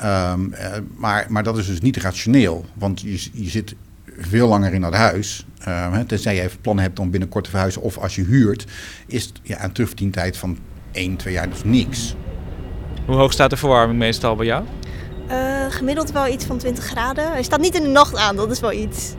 Um, 0.04 0.54
maar, 0.98 1.26
maar 1.30 1.44
dat 1.44 1.58
is 1.58 1.66
dus 1.66 1.82
niet 1.82 1.98
rationeel, 1.98 2.66
want 2.74 3.02
je, 3.02 3.28
je 3.34 3.50
zit 3.50 3.76
veel 4.20 4.48
langer 4.48 4.74
in 4.74 4.82
dat 4.82 4.94
huis. 4.94 5.46
Uh, 5.68 6.00
tenzij 6.00 6.36
je 6.36 6.42
even 6.42 6.62
plannen 6.62 6.84
hebt 6.84 7.00
om 7.00 7.12
binnenkort 7.12 7.44
te 7.44 7.50
verhuizen 7.50 7.82
of 7.82 7.98
als 7.98 8.16
je 8.16 8.24
huurt, 8.24 8.66
is 9.08 9.32
ja, 9.44 9.64
een 9.64 9.72
terugdientijd 9.72 10.38
van 10.38 10.58
één, 10.92 11.16
twee 11.16 11.34
jaar 11.34 11.50
dus 11.50 11.64
niks. 11.64 12.16
Hoe 13.12 13.20
hoog 13.20 13.32
staat 13.32 13.50
de 13.50 13.58
verwarming 13.58 14.00
meestal 14.00 14.36
bij 14.36 14.46
jou? 14.46 14.64
Uh, 15.30 15.66
gemiddeld 15.70 16.12
wel 16.12 16.28
iets 16.28 16.46
van 16.46 16.58
20 16.58 16.84
graden. 16.84 17.32
Hij 17.32 17.44
staat 17.44 17.60
niet 17.60 17.76
in 17.76 17.82
de 17.82 17.88
nacht 17.90 18.16
aan, 18.16 18.36
dat 18.36 18.52
is 18.52 18.60
wel 18.60 18.72
iets. 18.72 19.14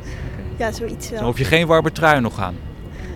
Ja, 0.59 0.73
zoiets 0.73 1.11
wel. 1.11 1.19
Dan 1.19 1.29
hoef 1.29 1.39
je 1.39 1.45
geen 1.45 1.67
warme 1.67 1.93
trui 1.93 2.21
nog 2.21 2.41
aan? 2.41 2.55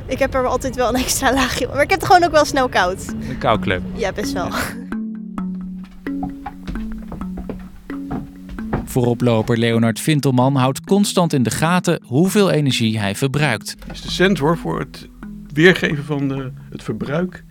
Ik 0.07 0.19
heb 0.19 0.35
er 0.35 0.47
altijd 0.47 0.77
wel 0.77 0.89
een 0.89 0.95
extra 1.05 1.33
laagje. 1.33 1.67
Maar 1.67 1.83
ik 1.83 1.91
heb 1.91 2.01
het 2.01 2.09
gewoon 2.09 2.25
ook 2.25 2.31
wel 2.31 2.45
snel 2.45 2.69
koud. 2.69 3.07
Een 3.29 3.39
koudklep? 3.39 3.83
Ja, 3.95 4.13
best 4.13 4.33
wel. 4.33 4.49
Vooroploper 8.85 9.59
Leonard 9.59 10.01
Vintelman 10.01 10.57
houdt 10.57 10.81
constant 10.81 11.33
in 11.33 11.43
de 11.43 11.51
gaten 11.51 12.01
hoeveel 12.05 12.51
energie 12.51 12.99
hij 12.99 13.15
verbruikt. 13.15 13.77
is 13.93 14.03
de 14.03 14.11
sensor 14.11 14.59
voor 14.59 14.79
het 14.79 15.09
weergeven 15.53 16.05
van 16.05 16.29
de, 16.29 16.53
het 16.71 16.83
verbruik 16.83 17.45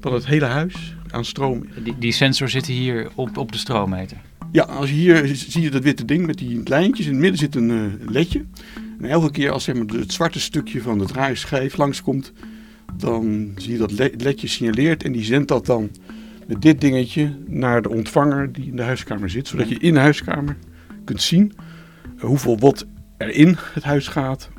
van 0.00 0.12
het 0.12 0.26
hele 0.26 0.46
huis 0.46 0.96
aan 1.12 1.24
stroom. 1.24 1.66
Die, 1.84 1.98
die 1.98 2.12
sensor 2.12 2.48
zit 2.48 2.66
hier 2.66 3.10
op, 3.14 3.36
op 3.36 3.52
de 3.52 3.58
stroommeter. 3.58 4.16
Ja, 4.52 4.62
als 4.62 4.88
je 4.88 4.94
hier 4.94 5.26
zie 5.36 5.62
je 5.62 5.70
dat 5.70 5.82
witte 5.82 6.04
ding 6.04 6.26
met 6.26 6.38
die 6.38 6.60
lijntjes. 6.64 7.06
In 7.06 7.12
het 7.12 7.20
midden 7.20 7.38
zit 7.38 7.54
een 7.54 7.70
eh, 7.70 8.10
ledje. 8.10 8.44
En 9.00 9.04
elke 9.04 9.30
keer 9.30 9.50
als 9.50 9.64
zeg 9.64 9.74
maar, 9.74 9.84
het 9.86 10.12
zwarte 10.12 10.40
stukje 10.40 10.82
van 10.82 10.98
de 10.98 11.04
draaischijf 11.04 11.76
langskomt, 11.76 12.32
dan 12.96 13.52
zie 13.56 13.72
je 13.72 13.78
dat 13.78 13.92
le- 13.92 14.10
ledje 14.16 14.46
signaleert 14.46 15.02
en 15.02 15.12
die 15.12 15.24
zendt 15.24 15.48
dat 15.48 15.66
dan 15.66 15.90
met 16.46 16.62
dit 16.62 16.80
dingetje 16.80 17.36
naar 17.46 17.82
de 17.82 17.88
ontvanger 17.88 18.52
die 18.52 18.66
in 18.66 18.76
de 18.76 18.82
huiskamer 18.82 19.30
zit. 19.30 19.48
Zodat 19.48 19.68
je 19.68 19.78
in 19.78 19.94
de 19.94 20.00
huiskamer 20.00 20.56
kunt 21.04 21.22
zien 21.22 21.52
eh, 22.18 22.24
hoeveel 22.24 22.58
watt 22.58 22.86
er 23.16 23.30
in 23.30 23.56
het 23.72 23.82
huis 23.82 24.08
gaat 24.08 24.50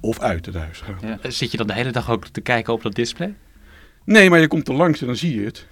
of 0.00 0.20
uit 0.20 0.46
het 0.46 0.54
huis 0.54 0.80
gaat. 0.80 1.02
Ja. 1.22 1.30
Zit 1.30 1.50
je 1.50 1.56
dan 1.56 1.66
de 1.66 1.74
hele 1.74 1.90
dag 1.92 2.10
ook 2.10 2.26
te 2.26 2.40
kijken 2.40 2.72
op 2.72 2.82
dat 2.82 2.94
display? 2.94 3.34
Nee, 4.06 4.30
maar 4.30 4.40
je 4.40 4.48
komt 4.48 4.68
er 4.68 4.74
langs 4.74 5.00
en 5.00 5.06
dan 5.06 5.16
zie 5.16 5.40
je 5.40 5.44
het. 5.44 5.66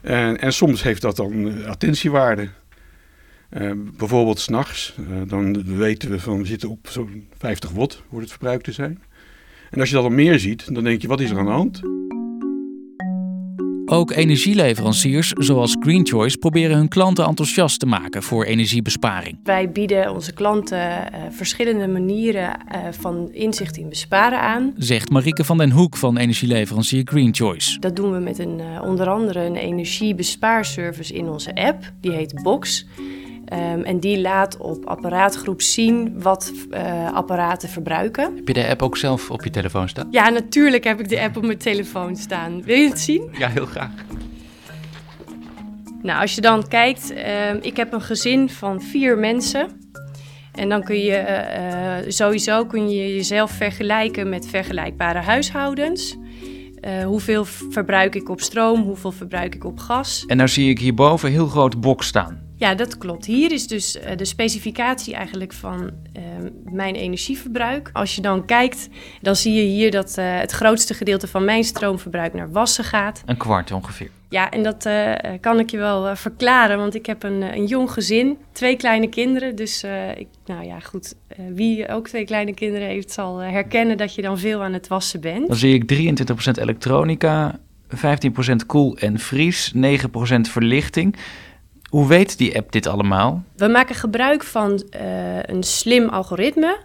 En, 0.00 0.40
en 0.40 0.52
soms 0.52 0.82
heeft 0.82 1.02
dat 1.02 1.16
dan 1.16 1.48
eh, 1.48 1.66
attentiewaarde. 1.66 2.48
Eh, 3.48 3.70
bijvoorbeeld 3.96 4.38
s'nachts, 4.38 4.94
uh, 5.00 5.22
dan 5.26 5.76
weten 5.76 6.10
we 6.10 6.20
van 6.20 6.38
we 6.38 6.46
zitten 6.46 6.68
op 6.70 6.88
zo'n 6.88 7.28
50 7.38 7.70
watt, 7.70 8.02
wordt 8.08 8.24
het 8.24 8.30
verbruikt 8.30 8.64
te 8.64 8.72
zijn. 8.72 9.02
En 9.70 9.80
als 9.80 9.88
je 9.88 9.94
dat 9.94 10.04
al 10.04 10.10
meer 10.10 10.38
ziet, 10.38 10.74
dan 10.74 10.84
denk 10.84 11.02
je 11.02 11.08
wat 11.08 11.20
is 11.20 11.30
er 11.30 11.38
aan 11.38 11.44
de 11.44 11.50
hand? 11.50 11.80
Ook 13.88 14.10
energieleveranciers 14.10 15.30
zoals 15.30 15.76
Green 15.80 16.06
Choice 16.06 16.38
proberen 16.38 16.76
hun 16.76 16.88
klanten 16.88 17.24
enthousiast 17.26 17.80
te 17.80 17.86
maken 17.86 18.22
voor 18.22 18.44
energiebesparing. 18.44 19.38
Wij 19.44 19.70
bieden 19.70 20.14
onze 20.14 20.32
klanten 20.32 20.78
uh, 20.78 21.20
verschillende 21.30 21.88
manieren 21.88 22.56
uh, 22.74 22.78
van 22.90 23.28
inzicht 23.32 23.76
in 23.76 23.88
besparen 23.88 24.40
aan. 24.40 24.74
Zegt 24.76 25.10
Marieke 25.10 25.44
van 25.44 25.58
den 25.58 25.70
Hoek 25.70 25.96
van 25.96 26.16
energieleverancier 26.16 27.02
Green 27.04 27.34
Choice. 27.34 27.78
Dat 27.78 27.96
doen 27.96 28.12
we 28.12 28.18
met 28.18 28.38
een, 28.38 28.58
uh, 28.58 28.82
onder 28.82 29.08
andere 29.08 29.44
een 29.44 29.56
energiebespaarservice 29.56 31.14
in 31.14 31.28
onze 31.28 31.54
app. 31.54 31.92
Die 32.00 32.12
heet 32.12 32.42
Box. 32.42 32.86
Um, 33.52 33.82
en 33.82 34.00
die 34.00 34.20
laat 34.20 34.56
op 34.56 34.86
apparaatgroep 34.86 35.62
zien 35.62 36.22
wat 36.22 36.52
uh, 36.70 37.12
apparaten 37.12 37.68
verbruiken. 37.68 38.36
Heb 38.36 38.48
je 38.48 38.54
de 38.54 38.68
app 38.68 38.82
ook 38.82 38.96
zelf 38.96 39.30
op 39.30 39.44
je 39.44 39.50
telefoon 39.50 39.88
staan? 39.88 40.08
Ja, 40.10 40.28
natuurlijk 40.28 40.84
heb 40.84 41.00
ik 41.00 41.08
de 41.08 41.20
app 41.20 41.36
op 41.36 41.44
mijn 41.44 41.58
telefoon 41.58 42.16
staan. 42.16 42.62
Wil 42.62 42.76
je 42.76 42.88
het 42.88 43.00
zien? 43.00 43.28
Ja, 43.38 43.48
heel 43.48 43.66
graag. 43.66 43.90
Nou, 46.02 46.20
als 46.20 46.34
je 46.34 46.40
dan 46.40 46.68
kijkt, 46.68 47.12
uh, 47.12 47.54
ik 47.60 47.76
heb 47.76 47.92
een 47.92 48.02
gezin 48.02 48.50
van 48.50 48.82
vier 48.82 49.18
mensen. 49.18 49.68
En 50.52 50.68
dan 50.68 50.82
kun 50.82 50.98
je 50.98 51.44
uh, 52.04 52.10
sowieso 52.10 52.64
kun 52.64 52.90
je 52.90 53.14
jezelf 53.14 53.50
vergelijken 53.50 54.28
met 54.28 54.46
vergelijkbare 54.46 55.18
huishoudens. 55.18 56.16
Uh, 56.80 57.04
hoeveel 57.04 57.44
verbruik 57.44 58.14
ik 58.14 58.28
op 58.28 58.40
stroom, 58.40 58.82
hoeveel 58.82 59.12
verbruik 59.12 59.54
ik 59.54 59.64
op 59.64 59.78
gas. 59.78 60.24
En 60.26 60.36
nou 60.36 60.48
zie 60.48 60.70
ik 60.70 60.78
hierboven 60.78 61.28
een 61.28 61.34
heel 61.34 61.46
groot 61.46 61.80
box 61.80 62.06
staan. 62.06 62.45
Ja, 62.58 62.74
dat 62.74 62.98
klopt. 62.98 63.26
Hier 63.26 63.52
is 63.52 63.66
dus 63.66 63.96
uh, 63.96 64.02
de 64.16 64.24
specificatie 64.24 65.14
eigenlijk 65.14 65.52
van 65.52 65.90
uh, 66.16 66.22
mijn 66.64 66.94
energieverbruik. 66.94 67.90
Als 67.92 68.14
je 68.14 68.20
dan 68.20 68.44
kijkt, 68.44 68.88
dan 69.20 69.36
zie 69.36 69.54
je 69.54 69.62
hier 69.62 69.90
dat 69.90 70.16
uh, 70.18 70.38
het 70.38 70.50
grootste 70.50 70.94
gedeelte 70.94 71.26
van 71.26 71.44
mijn 71.44 71.64
stroomverbruik 71.64 72.34
naar 72.34 72.50
wassen 72.50 72.84
gaat. 72.84 73.22
Een 73.26 73.36
kwart 73.36 73.72
ongeveer. 73.72 74.10
Ja, 74.28 74.50
en 74.50 74.62
dat 74.62 74.86
uh, 74.86 75.12
kan 75.40 75.58
ik 75.58 75.70
je 75.70 75.76
wel 75.76 76.16
verklaren, 76.16 76.78
want 76.78 76.94
ik 76.94 77.06
heb 77.06 77.22
een, 77.22 77.42
een 77.42 77.66
jong 77.66 77.90
gezin, 77.90 78.38
twee 78.52 78.76
kleine 78.76 79.08
kinderen. 79.08 79.56
Dus 79.56 79.84
ik, 80.16 80.26
nou 80.46 80.64
ja, 80.64 80.80
goed, 80.80 81.14
wie 81.54 81.88
ook 81.88 82.08
twee 82.08 82.24
kleine 82.24 82.54
kinderen 82.54 82.88
heeft, 82.88 83.12
zal 83.12 83.38
herkennen 83.38 83.96
dat 83.96 84.14
je 84.14 84.22
dan 84.22 84.38
veel 84.38 84.62
aan 84.62 84.72
het 84.72 84.88
wassen 84.88 85.20
bent. 85.20 85.48
Dan 85.48 85.56
zie 85.56 85.74
ik 85.74 85.92
23% 85.92 86.60
elektronica, 86.60 87.58
15% 87.94 87.98
koel 88.66 88.96
en 88.96 89.18
vries, 89.18 89.72
9% 89.74 89.78
verlichting. 90.40 91.16
Hoe 91.88 92.08
weet 92.08 92.38
die 92.38 92.56
app 92.56 92.72
dit 92.72 92.86
allemaal? 92.86 93.42
We 93.56 93.68
maken 93.68 93.94
gebruik 93.94 94.44
van 94.44 94.82
een 95.46 95.62
slim 95.62 96.08
algoritme 96.08 96.78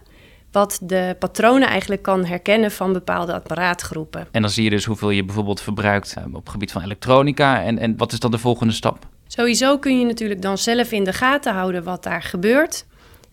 wat 0.52 0.78
de 0.82 1.16
patronen 1.18 1.68
eigenlijk 1.68 2.02
kan 2.02 2.24
herkennen 2.24 2.70
van 2.70 2.92
bepaalde 2.92 3.34
apparaatgroepen. 3.34 4.26
En 4.30 4.42
dan 4.42 4.50
zie 4.50 4.64
je 4.64 4.70
dus 4.70 4.84
hoeveel 4.84 5.10
je 5.10 5.24
bijvoorbeeld 5.24 5.60
verbruikt 5.60 6.14
op 6.26 6.40
het 6.40 6.48
gebied 6.48 6.72
van 6.72 6.82
elektronica. 6.82 7.62
En, 7.62 7.78
en 7.78 7.96
wat 7.96 8.12
is 8.12 8.18
dan 8.18 8.30
de 8.30 8.38
volgende 8.38 8.72
stap? 8.72 9.06
Sowieso 9.26 9.78
kun 9.78 9.98
je 9.98 10.04
natuurlijk 10.04 10.42
dan 10.42 10.58
zelf 10.58 10.92
in 10.92 11.04
de 11.04 11.12
gaten 11.12 11.54
houden 11.54 11.84
wat 11.84 12.02
daar 12.02 12.22
gebeurt. 12.22 12.86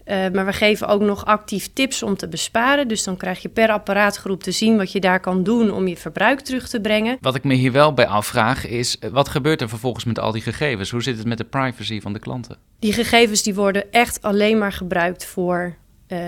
Uh, 0.09 0.29
maar 0.33 0.45
we 0.45 0.53
geven 0.53 0.87
ook 0.87 1.01
nog 1.01 1.25
actief 1.25 1.69
tips 1.73 2.03
om 2.03 2.15
te 2.15 2.27
besparen. 2.27 2.87
Dus 2.87 3.03
dan 3.03 3.17
krijg 3.17 3.41
je 3.41 3.49
per 3.49 3.69
apparaatgroep 3.69 4.43
te 4.43 4.51
zien 4.51 4.77
wat 4.77 4.91
je 4.91 4.99
daar 4.99 5.19
kan 5.19 5.43
doen 5.43 5.71
om 5.71 5.87
je 5.87 5.97
verbruik 5.97 6.39
terug 6.39 6.69
te 6.69 6.81
brengen. 6.81 7.17
Wat 7.21 7.35
ik 7.35 7.43
me 7.43 7.53
hier 7.53 7.71
wel 7.71 7.93
bij 7.93 8.07
afvraag 8.07 8.67
is, 8.67 8.97
wat 9.11 9.29
gebeurt 9.29 9.61
er 9.61 9.69
vervolgens 9.69 10.05
met 10.05 10.19
al 10.19 10.31
die 10.31 10.41
gegevens? 10.41 10.89
Hoe 10.89 11.03
zit 11.03 11.17
het 11.17 11.27
met 11.27 11.37
de 11.37 11.43
privacy 11.43 12.01
van 12.01 12.13
de 12.13 12.19
klanten? 12.19 12.57
Die 12.79 12.93
gegevens 12.93 13.43
die 13.43 13.55
worden 13.55 13.91
echt 13.91 14.21
alleen 14.21 14.57
maar 14.57 14.71
gebruikt 14.71 15.25
voor 15.25 15.75
uh, 16.07 16.19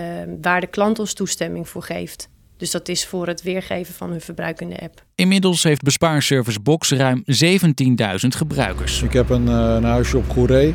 waar 0.42 0.60
de 0.60 0.66
klant 0.66 0.98
ons 0.98 1.12
toestemming 1.14 1.68
voor 1.68 1.82
geeft. 1.82 2.28
Dus 2.56 2.70
dat 2.70 2.88
is 2.88 3.06
voor 3.06 3.26
het 3.26 3.42
weergeven 3.42 3.94
van 3.94 4.10
hun 4.10 4.20
verbruik 4.20 4.60
in 4.60 4.68
de 4.68 4.80
app. 4.80 5.04
Inmiddels 5.14 5.62
heeft 5.62 5.82
bespaarservice 5.82 6.60
Box 6.60 6.90
ruim 6.90 7.24
17.000 7.24 7.24
gebruikers. 8.28 9.02
Ik 9.02 9.12
heb 9.12 9.28
een, 9.30 9.46
uh, 9.46 9.74
een 9.74 9.84
huisje 9.84 10.16
op 10.16 10.28
Goeree. 10.30 10.74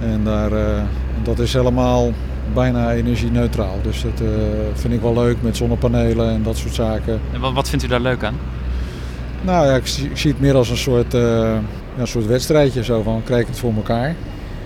En 0.00 0.24
daar, 0.24 0.52
uh, 0.52 0.82
dat 1.22 1.38
is 1.38 1.52
helemaal 1.52 2.12
bijna 2.54 2.92
energie-neutraal. 2.92 3.78
Dus 3.82 4.02
dat 4.02 4.22
vind 4.74 4.94
ik 4.94 5.00
wel 5.00 5.14
leuk 5.14 5.36
met 5.42 5.56
zonnepanelen 5.56 6.30
en 6.30 6.42
dat 6.42 6.56
soort 6.56 6.74
zaken. 6.74 7.20
En 7.32 7.40
wat, 7.40 7.52
wat 7.52 7.68
vindt 7.68 7.84
u 7.84 7.88
daar 7.88 8.00
leuk 8.00 8.24
aan? 8.24 8.36
Nou 9.42 9.66
ja, 9.66 9.76
ik 9.76 9.86
zie, 9.86 10.10
ik 10.10 10.16
zie 10.16 10.30
het 10.30 10.40
meer 10.40 10.54
als 10.54 10.70
een 10.70 10.76
soort, 10.76 11.12
ja, 11.12 11.60
een 11.98 12.06
soort 12.06 12.26
wedstrijdje. 12.26 12.84
Zo 12.84 13.02
van, 13.02 13.22
krijg 13.24 13.40
ik 13.40 13.46
het 13.46 13.58
voor 13.58 13.74
elkaar? 13.74 14.14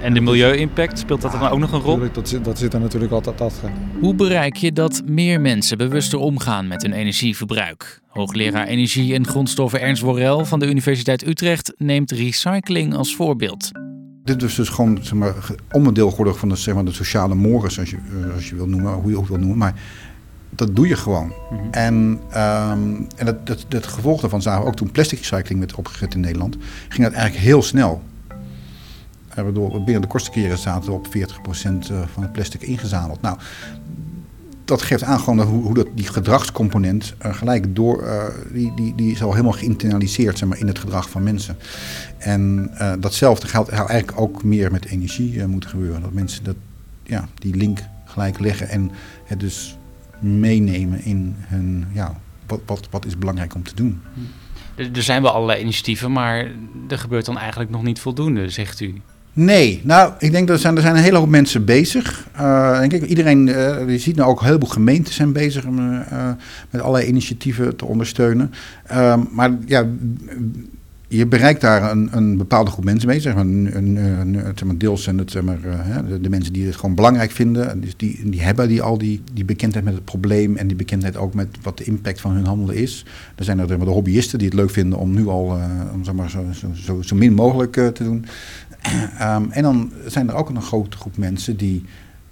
En 0.02 0.14
de 0.14 0.20
milieu-impact, 0.20 0.99
speelt 0.99 1.20
dat 1.20 1.32
dan 1.32 1.49
ook 1.49 1.58
nog 1.58 1.73
een 1.73 1.80
rol? 1.80 2.00
Dat 2.12 2.28
zit, 2.28 2.44
dat 2.44 2.58
zit 2.58 2.75
er 2.75 2.80
natuurlijk 2.80 3.12
altijd 3.12 3.40
achter. 3.40 3.70
Hoe 4.00 4.14
bereik 4.14 4.56
je 4.56 4.73
dat 4.73 5.02
meer 5.06 5.40
mensen 5.40 5.78
bewuster 5.78 6.18
omgaan 6.18 6.68
met 6.68 6.82
hun 6.82 6.92
energieverbruik? 6.92 8.00
Hoogleraar 8.08 8.66
Energie 8.66 9.14
en 9.14 9.26
Grondstoffen 9.26 9.80
Ernst 9.80 10.02
Worrel 10.02 10.44
van 10.44 10.58
de 10.58 10.66
Universiteit 10.66 11.26
Utrecht 11.26 11.73
neemt 11.76 12.11
recycling 12.11 12.94
als 12.94 13.14
voorbeeld. 13.14 13.70
Dit 14.24 14.42
is 14.42 14.54
dus 14.54 14.68
gewoon 14.68 14.98
zeg 15.02 15.14
maar, 15.14 15.34
onderdeel 15.72 16.10
geworden 16.10 16.36
van 16.36 16.48
de, 16.48 16.56
zeg 16.56 16.74
maar, 16.74 16.84
de 16.84 16.92
sociale 16.92 17.34
morgen, 17.34 17.78
als 17.78 17.90
je, 17.90 17.98
als 18.34 18.48
je 18.48 18.54
wil 18.54 18.68
noemen, 18.68 18.92
hoe 18.92 19.10
je 19.10 19.18
ook 19.18 19.28
wil 19.28 19.38
noemen. 19.38 19.58
Maar 19.58 19.74
dat 20.50 20.76
doe 20.76 20.88
je 20.88 20.96
gewoon. 20.96 21.32
Mm 21.50 21.58
-hmm. 21.58 21.70
En, 21.70 21.94
um, 21.94 23.06
en 23.16 23.26
dat, 23.26 23.46
dat, 23.46 23.64
dat 23.68 23.86
gevolg 23.86 24.20
daarvan 24.20 24.42
zagen 24.42 24.62
we 24.62 24.66
ook 24.66 24.76
toen 24.76 24.90
plastic 24.90 25.18
recycling 25.18 25.58
werd 25.60 25.74
opgezet 25.74 26.14
in 26.14 26.20
Nederland. 26.20 26.56
Ging 26.88 27.02
dat 27.02 27.12
eigenlijk 27.12 27.44
heel 27.44 27.62
snel. 27.62 28.02
Waardoor 29.34 29.84
binnen 29.84 30.02
de 30.02 30.08
kortste 30.08 30.30
keren 30.30 30.58
zaten 30.58 30.90
we 30.90 30.96
op 30.96 31.06
40% 31.06 31.10
van 32.12 32.22
het 32.22 32.32
plastic 32.32 32.62
ingezameld. 32.62 33.20
Nou, 33.20 33.38
dat 34.64 34.83
geeft 34.83 35.02
aan 35.02 35.18
gewoon 35.21 35.40
hoe, 35.40 35.62
hoe 35.62 35.75
dat, 35.75 35.87
die 35.94 36.06
gedragscomponent 36.06 37.14
uh, 37.26 37.35
gelijk 37.35 37.75
door, 37.75 38.02
uh, 38.02 38.25
die, 38.52 38.73
die, 38.75 38.94
die 38.94 39.12
is 39.12 39.23
al 39.23 39.30
helemaal 39.30 39.52
geïnternaliseerd 39.52 40.38
zeg 40.38 40.49
maar, 40.49 40.59
in 40.59 40.66
het 40.66 40.78
gedrag 40.78 41.11
van 41.11 41.23
mensen. 41.23 41.56
En 42.18 42.71
uh, 42.73 42.92
datzelfde 42.99 43.49
geldt 43.49 43.68
eigenlijk 43.68 44.21
ook 44.21 44.44
meer 44.44 44.71
met 44.71 44.85
energie 44.85 45.47
moeten 45.47 45.71
gebeuren. 45.71 46.02
Dat 46.02 46.12
mensen 46.12 46.44
dat, 46.44 46.56
ja, 47.02 47.28
die 47.35 47.54
link 47.54 47.78
gelijk 48.04 48.38
leggen 48.38 48.68
en 48.68 48.90
het 49.25 49.40
dus 49.40 49.76
meenemen 50.21 51.04
in 51.04 51.35
hun, 51.38 51.87
ja, 51.92 52.21
wat, 52.47 52.61
wat, 52.66 52.88
wat 52.90 53.04
is 53.04 53.18
belangrijk 53.18 53.54
om 53.54 53.62
te 53.62 53.75
doen. 53.75 54.02
Er 54.76 55.02
zijn 55.02 55.23
wel 55.23 55.30
allerlei 55.30 55.61
initiatieven, 55.61 56.12
maar 56.12 56.50
er 56.88 56.99
gebeurt 56.99 57.25
dan 57.25 57.38
eigenlijk 57.38 57.71
nog 57.71 57.83
niet 57.83 58.00
voldoende, 58.00 58.49
zegt 58.49 58.80
u. 58.80 59.02
Nee, 59.36 59.80
nou, 59.84 60.12
ik 60.18 60.32
denk 60.32 60.46
dat 60.46 60.56
er 60.56 60.62
zijn, 60.62 60.76
er 60.76 60.82
zijn 60.82 60.96
een 60.96 61.02
hele 61.02 61.18
hoop 61.18 61.28
mensen 61.28 61.64
bezig. 61.64 62.26
Uh, 62.36 62.80
denk 62.80 62.92
iedereen, 62.92 63.46
uh, 63.46 63.88
je 63.88 63.98
ziet 63.98 64.16
nou 64.16 64.30
ook 64.30 64.40
een 64.40 64.46
heleboel 64.46 64.68
gemeenten 64.68 65.14
zijn 65.14 65.32
bezig 65.32 65.64
uh, 65.64 65.98
met 66.70 66.80
allerlei 66.80 67.06
initiatieven 67.06 67.76
te 67.76 67.84
ondersteunen. 67.84 68.52
maar 69.30 69.56
ja, 69.66 69.86
je 71.08 71.26
bereikt 71.26 71.60
daar 71.60 71.90
een, 71.90 72.08
een 72.12 72.36
bepaalde 72.36 72.70
groep 72.70 72.84
mensen 72.84 73.08
mee. 73.08 73.20
Zeg 73.20 73.34
maar, 73.34 73.44
een, 73.44 73.70
een, 73.76 73.96
een, 73.96 74.34
zeg 74.34 74.64
maar 74.64 74.78
deels 74.78 75.02
zijn 75.02 75.18
het 75.18 75.30
zeg 75.30 75.42
maar, 75.42 75.58
de, 76.08 76.20
de, 76.20 76.28
mensen 76.30 76.52
die 76.52 76.66
het 76.66 76.76
gewoon 76.76 76.94
belangrijk 76.94 77.30
vinden. 77.30 77.80
Dus 77.80 77.96
die, 77.96 78.30
die 78.30 78.42
hebben 78.42 78.68
die, 78.68 78.82
al 78.82 78.98
die, 78.98 79.20
die 79.32 79.44
bekendheid 79.44 79.84
met 79.84 79.94
het 79.94 80.04
probleem 80.04 80.56
en 80.56 80.66
die 80.66 80.76
bekendheid 80.76 81.16
ook 81.16 81.34
met 81.34 81.48
wat 81.62 81.78
de 81.78 81.84
impact 81.84 82.20
van 82.20 82.32
hun 82.32 82.44
handelen 82.44 82.76
is. 82.76 83.06
Er 83.34 83.44
zijn 83.44 83.58
er 83.58 83.66
de 83.66 83.74
hobbyisten 83.74 84.38
die 84.38 84.48
het 84.48 84.56
leuk 84.56 84.70
vinden 84.70 84.98
om 84.98 85.14
nu 85.14 85.26
al 85.26 85.58
om, 85.92 86.04
zeg 86.04 86.14
maar, 86.14 86.30
zo, 86.30 86.44
zo, 86.52 86.68
zo, 86.74 87.02
zo 87.02 87.16
min 87.16 87.34
mogelijk 87.34 87.72
te 87.72 88.04
doen. 88.04 88.24
Um, 89.22 89.50
en 89.58 89.62
dan 89.62 89.92
zijn 90.06 90.28
er 90.28 90.34
ook 90.34 90.48
een 90.48 90.62
grote 90.62 90.96
groep 90.96 91.16
mensen 91.16 91.56
die 91.56 91.84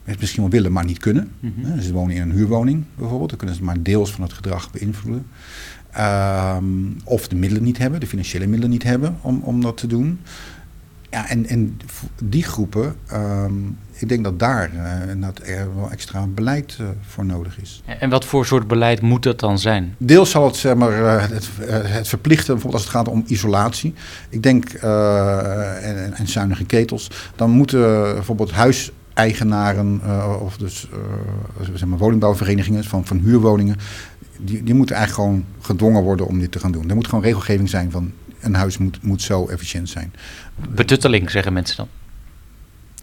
het 0.04 0.20
misschien 0.20 0.42
wel 0.42 0.50
willen, 0.50 0.72
maar 0.72 0.84
niet 0.84 0.98
kunnen. 0.98 1.30
Mm 1.40 1.54
-hmm. 1.62 1.80
Ze 1.80 1.92
wonen 1.92 2.16
in 2.16 2.22
een 2.22 2.32
huurwoning 2.32 2.84
bijvoorbeeld, 2.94 3.28
dan 3.28 3.38
kunnen 3.38 3.56
ze 3.56 3.64
maar 3.64 3.82
deels 3.82 4.12
van 4.12 4.22
het 4.22 4.32
gedrag 4.32 4.70
beïnvloeden. 4.70 5.26
Um, 5.98 6.96
of 7.04 7.28
de 7.28 7.36
middelen 7.36 7.64
niet 7.64 7.78
hebben, 7.78 8.00
de 8.00 8.06
financiële 8.06 8.46
middelen 8.46 8.70
niet 8.70 8.82
hebben 8.82 9.16
om, 9.20 9.40
om 9.42 9.60
dat 9.60 9.76
te 9.76 9.86
doen. 9.86 10.20
Ja, 11.10 11.28
en, 11.28 11.46
en 11.46 11.76
die 12.22 12.42
groepen, 12.42 12.94
ehm, 13.06 13.54
ik 14.02 14.08
denk 14.08 14.24
dat 14.24 14.38
daar 14.38 14.70
uh, 14.74 15.22
dat 15.22 15.40
er 15.44 15.76
wel 15.76 15.90
extra 15.90 16.26
beleid 16.26 16.78
uh, 16.80 16.86
voor 17.00 17.24
nodig 17.24 17.60
is. 17.60 17.82
En 17.98 18.10
wat 18.10 18.24
voor 18.24 18.46
soort 18.46 18.68
beleid 18.68 19.00
moet 19.00 19.22
dat 19.22 19.40
dan 19.40 19.58
zijn? 19.58 19.94
Deels 19.98 20.30
zal 20.30 20.46
het, 20.46 20.56
zeg 20.56 20.74
maar, 20.74 20.98
uh, 20.98 21.20
het, 21.28 21.48
het, 21.82 22.08
verplichten, 22.08 22.52
bijvoorbeeld 22.54 22.82
als 22.82 22.82
het 22.82 22.92
gaat 22.92 23.08
om 23.08 23.24
isolatie. 23.26 23.94
Ik 24.28 24.42
denk, 24.42 24.72
en, 24.72 26.14
en, 26.14 26.28
zuinige 26.28 26.64
ketels. 26.64 27.10
Dan 27.36 27.50
moeten 27.50 27.80
bijvoorbeeld 28.14 28.50
huiseigenaren 28.50 30.00
of 30.40 30.56
dus 30.56 30.88
zeg 31.72 31.84
maar 31.84 31.98
woningbouwverenigingen 31.98 32.84
van, 32.84 33.06
van 33.06 33.18
huurwoningen... 33.18 33.76
Die, 34.44 34.62
die 34.62 34.74
moeten 34.74 34.96
eigenlijk 34.96 35.28
gewoon 35.28 35.44
gedwongen 35.60 36.02
worden 36.02 36.26
om 36.26 36.38
dit 36.38 36.52
te 36.52 36.58
gaan 36.58 36.72
doen. 36.72 36.88
Er 36.88 36.94
moet 36.94 37.08
gewoon 37.08 37.24
regelgeving 37.24 37.68
zijn 37.68 37.90
van 37.90 38.12
een 38.40 38.54
huis 38.54 38.78
moet, 38.78 39.02
moet 39.02 39.22
zo 39.22 39.46
efficiënt 39.46 39.88
zijn. 39.88 40.12
Betutteling, 40.74 41.30
zeggen 41.30 41.52
mensen 41.52 41.76
dan? 41.76 41.88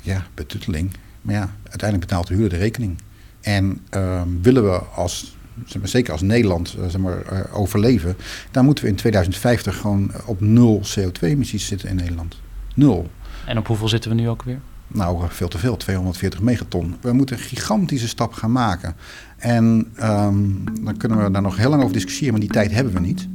Ja, 0.01 0.25
betutteling. 0.33 0.91
Maar 1.21 1.35
ja, 1.35 1.55
uiteindelijk 1.63 2.09
betaalt 2.09 2.27
de 2.27 2.33
huurder 2.33 2.57
de 2.57 2.63
rekening. 2.63 2.97
En 3.41 3.79
uh, 3.95 4.21
willen 4.41 4.63
we 4.63 4.77
als, 4.77 5.37
zeg 5.65 5.81
maar, 5.81 5.89
zeker 5.89 6.11
als 6.11 6.21
Nederland 6.21 6.75
uh, 6.79 6.87
zeg 6.87 7.01
maar, 7.01 7.33
uh, 7.33 7.59
overleven, 7.59 8.15
dan 8.51 8.65
moeten 8.65 8.83
we 8.83 8.89
in 8.89 8.95
2050 8.95 9.77
gewoon 9.77 10.11
op 10.25 10.41
nul 10.41 10.81
CO2-emissies 10.81 11.65
zitten 11.65 11.89
in 11.89 11.95
Nederland. 11.95 12.39
Nul. 12.75 13.09
En 13.45 13.57
op 13.57 13.67
hoeveel 13.67 13.87
zitten 13.87 14.09
we 14.09 14.15
nu 14.15 14.29
ook 14.29 14.43
weer? 14.43 14.59
Nou, 14.87 15.25
veel 15.29 15.47
te 15.47 15.57
veel, 15.57 15.77
240 15.77 16.41
megaton. 16.41 16.95
We 17.01 17.13
moeten 17.13 17.37
een 17.37 17.41
gigantische 17.41 18.07
stap 18.07 18.33
gaan 18.33 18.51
maken. 18.51 18.95
En 19.37 19.91
um, 20.03 20.63
dan 20.83 20.97
kunnen 20.97 21.23
we 21.23 21.31
daar 21.31 21.41
nog 21.41 21.57
heel 21.57 21.69
lang 21.69 21.81
over 21.81 21.93
discussiëren, 21.93 22.31
maar 22.31 22.41
die 22.41 22.49
tijd 22.49 22.71
hebben 22.71 22.93
we 22.93 22.99
niet. 22.99 23.27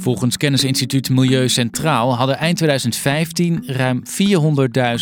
Volgens 0.00 0.36
Kennisinstituut 0.36 1.10
Milieu 1.10 1.48
Centraal 1.48 2.16
hadden 2.16 2.38
eind 2.38 2.56
2015 2.56 3.62
ruim 3.66 4.02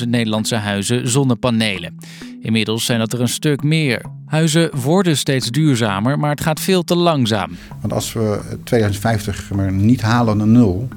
400.000 0.02 0.08
Nederlandse 0.08 0.54
huizen 0.54 1.08
zonnepanelen. 1.08 1.96
Inmiddels 2.40 2.84
zijn 2.84 2.98
dat 2.98 3.12
er 3.12 3.20
een 3.20 3.28
stuk 3.28 3.62
meer. 3.62 4.02
Huizen 4.26 4.70
worden 4.80 5.16
steeds 5.16 5.50
duurzamer, 5.50 6.18
maar 6.18 6.30
het 6.30 6.40
gaat 6.40 6.60
veel 6.60 6.84
te 6.84 6.96
langzaam. 6.96 7.50
Want 7.80 7.92
als 7.92 8.12
we 8.12 8.40
2050 8.64 9.50
maar 9.54 9.72
niet 9.72 10.00
halen 10.00 10.36
naar 10.36 10.46
nul, 10.46 10.88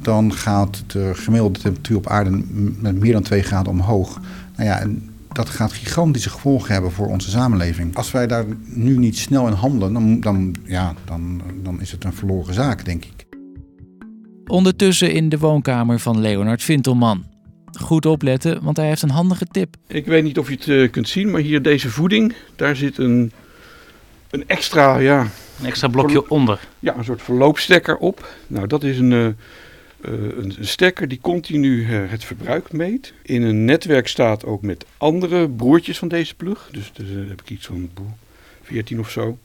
dan 0.00 0.32
gaat 0.32 0.82
de 0.86 1.10
gemiddelde 1.14 1.58
temperatuur 1.58 1.96
op 1.96 2.06
aarde 2.06 2.42
met 2.78 3.00
meer 3.00 3.12
dan 3.12 3.22
2 3.22 3.42
graden 3.42 3.72
omhoog. 3.72 4.20
Nou 4.56 4.68
ja, 4.68 4.78
en 4.78 5.10
dat 5.32 5.48
gaat 5.48 5.72
gigantische 5.72 6.30
gevolgen 6.30 6.72
hebben 6.72 6.92
voor 6.92 7.06
onze 7.06 7.30
samenleving. 7.30 7.96
Als 7.96 8.10
wij 8.10 8.26
daar 8.26 8.44
nu 8.64 8.98
niet 8.98 9.18
snel 9.18 9.46
in 9.46 9.52
handelen, 9.52 9.92
dan, 9.92 10.20
dan, 10.20 10.54
ja, 10.64 10.94
dan, 11.04 11.40
dan 11.62 11.80
is 11.80 11.92
het 11.92 12.04
een 12.04 12.14
verloren 12.14 12.54
zaak, 12.54 12.84
denk 12.84 13.04
ik. 13.04 13.31
Ondertussen 14.46 15.12
in 15.12 15.28
de 15.28 15.38
woonkamer 15.38 15.98
van 15.98 16.20
Leonard 16.20 16.62
Vintelman. 16.62 17.24
Goed 17.80 18.06
opletten, 18.06 18.62
want 18.62 18.76
hij 18.76 18.86
heeft 18.86 19.02
een 19.02 19.10
handige 19.10 19.46
tip. 19.46 19.76
Ik 19.86 20.06
weet 20.06 20.22
niet 20.22 20.38
of 20.38 20.48
je 20.48 20.54
het 20.54 20.66
uh, 20.66 20.90
kunt 20.90 21.08
zien, 21.08 21.30
maar 21.30 21.40
hier 21.40 21.62
deze 21.62 21.90
voeding, 21.90 22.34
daar 22.56 22.76
zit 22.76 22.98
een, 22.98 23.32
een 24.30 24.48
extra, 24.48 24.98
ja... 24.98 25.20
Een 25.60 25.66
extra 25.66 25.88
blokje 25.88 26.30
onder. 26.30 26.60
Ja, 26.78 26.96
een 26.96 27.04
soort 27.04 27.22
verloopstekker 27.22 27.96
op. 27.96 28.28
Nou, 28.46 28.66
dat 28.66 28.84
is 28.84 28.98
een, 28.98 29.10
uh, 29.10 29.24
uh, 29.24 29.32
een, 30.00 30.54
een 30.58 30.66
stekker 30.66 31.08
die 31.08 31.20
continu 31.20 31.84
het 31.84 32.24
verbruik 32.24 32.72
meet. 32.72 33.12
In 33.22 33.42
een 33.42 33.64
netwerk 33.64 34.08
staat 34.08 34.44
ook 34.44 34.62
met 34.62 34.84
andere 34.96 35.48
broertjes 35.48 35.98
van 35.98 36.08
deze 36.08 36.34
plug. 36.34 36.68
Dus, 36.72 36.92
dus 36.92 37.06
heb 37.28 37.40
ik 37.40 37.50
iets 37.50 37.66
van 37.66 37.90
14 38.62 38.98
of 38.98 39.10
zo 39.10 39.38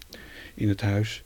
in 0.55 0.69
het 0.69 0.81
huis. 0.81 1.23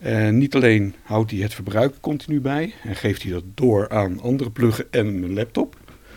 En 0.00 0.38
niet 0.38 0.54
alleen 0.54 0.94
houdt 1.02 1.30
hij 1.30 1.40
het 1.40 1.54
verbruik 1.54 1.94
continu 2.00 2.40
bij 2.40 2.74
en 2.82 2.96
geeft 2.96 3.22
hij 3.22 3.32
dat 3.32 3.44
door 3.54 3.88
aan 3.88 4.20
andere 4.20 4.50
pluggen 4.50 4.86
en 4.90 5.06
een 5.06 5.34
laptop, 5.34 5.76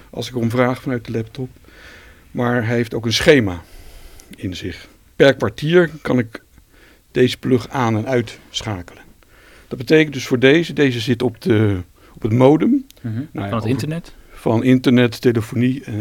als 0.10 0.28
ik 0.30 0.36
om 0.36 0.50
vraag 0.50 0.82
vanuit 0.82 1.06
de 1.06 1.12
laptop. 1.12 1.50
Maar 2.32 2.66
hij 2.66 2.76
heeft 2.76 2.94
ook 2.94 3.06
een 3.06 3.14
schema 3.14 3.64
in 4.36 4.56
zich. 4.56 4.88
Per 5.16 5.36
kwartier 5.36 5.90
kan 6.02 6.20
ik 6.20 6.44
deze 7.12 7.38
plug 7.38 7.70
aan 7.70 7.98
en 7.98 8.08
uitschakelen. 8.08 9.04
Dat 9.68 9.78
betekent 9.78 10.14
dus 10.14 10.28
voor 10.28 10.40
deze, 10.40 10.74
deze 10.74 11.00
zit 11.00 11.22
op, 11.22 11.42
de, 11.42 11.82
op 12.14 12.22
het 12.22 12.32
modem. 12.32 12.86
nou 13.02 13.28
ja, 13.34 13.50
van 13.50 13.58
het 13.58 13.68
internet? 13.68 14.14
Van 14.32 14.64
internet, 14.64 15.22
telefonie, 15.22 15.84
uh, 15.88 15.96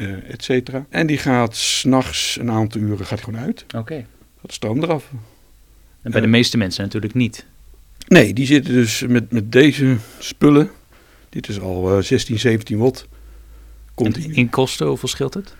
uh, 0.00 0.30
et 0.30 0.44
cetera. 0.44 0.86
En 0.88 1.06
die 1.06 1.18
gaat 1.18 1.56
s'nachts 1.56 2.38
een 2.40 2.50
aantal 2.50 2.80
uren 2.80 3.06
gaat 3.06 3.20
gewoon 3.20 3.40
uit. 3.40 3.64
Oké. 3.66 3.78
Okay. 3.78 4.06
Gaat 4.40 4.52
stroom 4.52 4.82
eraf. 4.82 5.10
En 6.02 6.10
bij 6.10 6.20
de 6.20 6.26
meeste 6.26 6.56
mensen 6.56 6.82
natuurlijk 6.82 7.14
niet. 7.14 7.46
Nee, 8.08 8.32
die 8.34 8.46
zitten 8.46 8.72
dus 8.72 9.04
met, 9.08 9.32
met 9.32 9.52
deze 9.52 9.96
spullen. 10.18 10.70
Dit 11.28 11.48
is 11.48 11.60
al 11.60 11.96
uh, 11.96 12.02
16, 12.02 12.38
17 12.38 12.78
watt. 12.78 13.08
Continu. 13.94 14.34
In 14.34 14.50
kosten, 14.50 14.86
hoeveel 14.86 15.08
scheelt 15.08 15.34
het? 15.34 15.54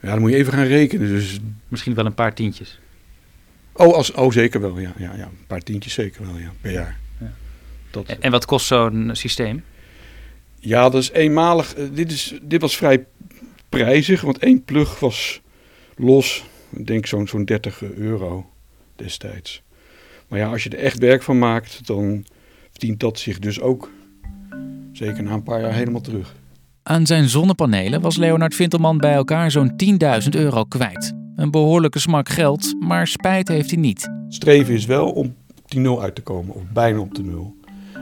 Ja, 0.00 0.10
dan 0.10 0.20
moet 0.20 0.30
je 0.30 0.36
even 0.36 0.52
gaan 0.52 0.66
rekenen. 0.66 1.08
Dus... 1.08 1.38
Misschien 1.68 1.94
wel 1.94 2.06
een 2.06 2.14
paar 2.14 2.34
tientjes. 2.34 2.78
Oh, 3.72 3.94
als, 3.94 4.12
oh 4.12 4.32
zeker 4.32 4.60
wel. 4.60 4.78
Ja, 4.78 4.92
ja, 4.96 5.14
ja. 5.16 5.24
Een 5.24 5.46
paar 5.46 5.60
tientjes 5.60 5.92
zeker 5.92 6.26
wel, 6.26 6.38
ja, 6.38 6.52
per 6.60 6.72
jaar. 6.72 6.98
Ja. 7.20 7.32
Dat, 7.90 8.06
en, 8.06 8.22
en 8.22 8.30
wat 8.30 8.44
kost 8.44 8.66
zo'n 8.66 9.10
systeem? 9.12 9.64
Ja, 10.58 10.88
dat 10.88 11.02
is 11.02 11.10
eenmalig. 11.10 11.76
Uh, 11.76 11.84
dit, 11.92 12.12
is, 12.12 12.34
dit 12.42 12.60
was 12.60 12.76
vrij 12.76 13.06
prijzig, 13.68 14.20
want 14.20 14.38
één 14.38 14.64
plug 14.64 14.98
was 15.00 15.40
los, 15.96 16.44
ik 16.70 16.86
denk 16.86 17.06
zo'n 17.06 17.28
zo'n 17.28 17.44
30 17.44 17.82
euro 17.82 18.50
destijds. 18.96 19.62
Maar 20.28 20.38
ja, 20.38 20.48
als 20.50 20.62
je 20.62 20.70
er 20.70 20.78
echt 20.78 20.98
werk 20.98 21.22
van 21.22 21.38
maakt, 21.38 21.86
dan 21.86 22.24
verdient 22.70 23.00
dat 23.00 23.18
zich 23.18 23.38
dus 23.38 23.60
ook 23.60 23.90
zeker 24.92 25.22
na 25.22 25.32
een 25.32 25.42
paar 25.42 25.60
jaar 25.60 25.74
helemaal 25.74 26.00
terug. 26.00 26.34
Aan 26.82 27.06
zijn 27.06 27.28
zonnepanelen 27.28 28.00
was 28.00 28.16
Leonard 28.16 28.54
Vintelman 28.54 28.98
bij 28.98 29.14
elkaar 29.14 29.50
zo'n 29.50 29.72
10.000 30.22 30.28
euro 30.30 30.64
kwijt. 30.64 31.12
Een 31.36 31.50
behoorlijke 31.50 31.98
smak 31.98 32.28
geld, 32.28 32.74
maar 32.80 33.06
spijt 33.06 33.48
heeft 33.48 33.70
hij 33.70 33.80
niet. 33.80 34.10
Streven 34.28 34.74
is 34.74 34.86
wel 34.86 35.12
om 35.12 35.34
op 35.58 35.70
die 35.70 35.80
nul 35.80 36.02
uit 36.02 36.14
te 36.14 36.22
komen, 36.22 36.54
of 36.54 36.62
bijna 36.72 36.98
op 36.98 37.14
de 37.14 37.22
nul. 37.22 37.56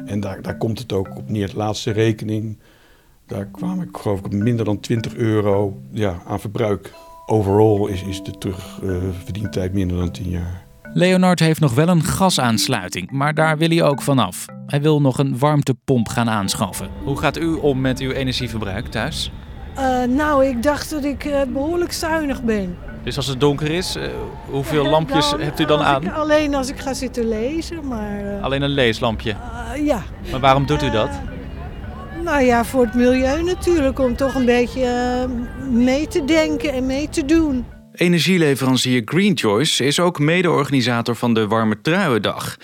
En 0.07 0.21
daar, 0.21 0.43
daar 0.43 0.57
komt 0.57 0.79
het 0.79 0.93
ook 0.93 1.17
op 1.17 1.31
neer. 1.31 1.51
De 1.51 1.57
laatste 1.57 1.91
rekening, 1.91 2.59
daar 3.27 3.47
kwam 3.47 3.83
ik 3.83 3.97
geloof 3.97 4.19
ik 4.19 4.25
op 4.25 4.33
minder 4.33 4.65
dan 4.65 4.81
20 4.81 5.15
euro 5.15 5.81
ja, 5.91 6.23
aan 6.27 6.41
verbruik. 6.41 6.93
Overall 7.27 7.91
is, 7.91 8.03
is 8.03 8.23
de 8.23 8.39
terugverdientijd 8.39 9.69
uh, 9.69 9.75
minder 9.75 9.97
dan 9.97 10.11
10 10.11 10.31
jaar. 10.31 10.67
Leonard 10.95 11.41
heeft 11.41 11.61
nog 11.61 11.75
wel 11.75 11.89
een 11.89 12.03
gasaansluiting, 12.03 13.11
maar 13.11 13.35
daar 13.35 13.59
wil 13.59 13.69
hij 13.69 13.83
ook 13.83 14.03
vanaf. 14.03 14.45
Hij 14.67 14.83
wil 14.83 15.01
nog 15.01 15.19
een 15.19 15.39
warmtepomp 15.39 16.09
gaan 16.09 16.31
aanschaffen. 16.31 16.89
Hoe 17.05 17.19
gaat 17.19 17.39
u 17.39 17.53
om 17.55 17.81
met 17.81 18.01
uw 18.01 18.11
energieverbruik 18.11 18.87
thuis? 18.87 19.33
Uh, 19.77 20.03
nou, 20.05 20.47
ik 20.47 20.63
dacht 20.63 20.91
dat 20.91 21.05
ik 21.05 21.25
uh, 21.25 21.43
behoorlijk 21.53 21.93
zuinig 21.93 22.43
ben. 22.43 22.77
Dus 23.05 23.17
als 23.17 23.27
het 23.27 23.41
donker 23.41 23.71
is, 23.71 23.97
uh, 23.97 24.03
hoeveel 24.51 24.85
lampjes 24.85 25.31
dan, 25.31 25.41
hebt 25.41 25.61
u 25.61 25.65
dan 25.65 25.83
aan? 25.83 26.03
Ik, 26.03 26.13
alleen 26.13 26.55
als 26.55 26.69
ik 26.69 26.79
ga 26.79 26.95
zitten 26.95 27.29
lezen, 27.29 27.87
maar... 27.89 28.41
alleen 28.41 28.63
een 28.63 28.71
leeslampje? 28.71 29.37
ja. 29.85 30.03
Maar 30.31 30.41
waarom 30.41 30.67
doet 30.67 30.83
u 30.83 30.91
dat? 30.91 31.11
nou 32.23 32.43
ja, 32.43 32.65
voor 32.65 32.85
het 32.85 32.95
milieu 32.95 33.43
natuurlijk, 33.43 33.99
om 33.99 34.17
toch 34.17 34.35
een 34.35 34.45
beetje 34.45 34.89
mee 35.71 36.09
te 36.09 36.25
denken 36.25 36.73
en 36.73 36.87
mee 36.87 37.09
te 37.09 37.25
doen. 37.25 37.65
Energieleverancier 37.95 39.03
Green 39.05 39.39
Choice 39.39 39.85
is 39.85 40.01
ook 40.01 40.19
mede-organisator 40.19 41.17
van 41.17 41.35
de 41.35 41.47
Warme 41.47 41.81
Truiendag, 41.81 42.57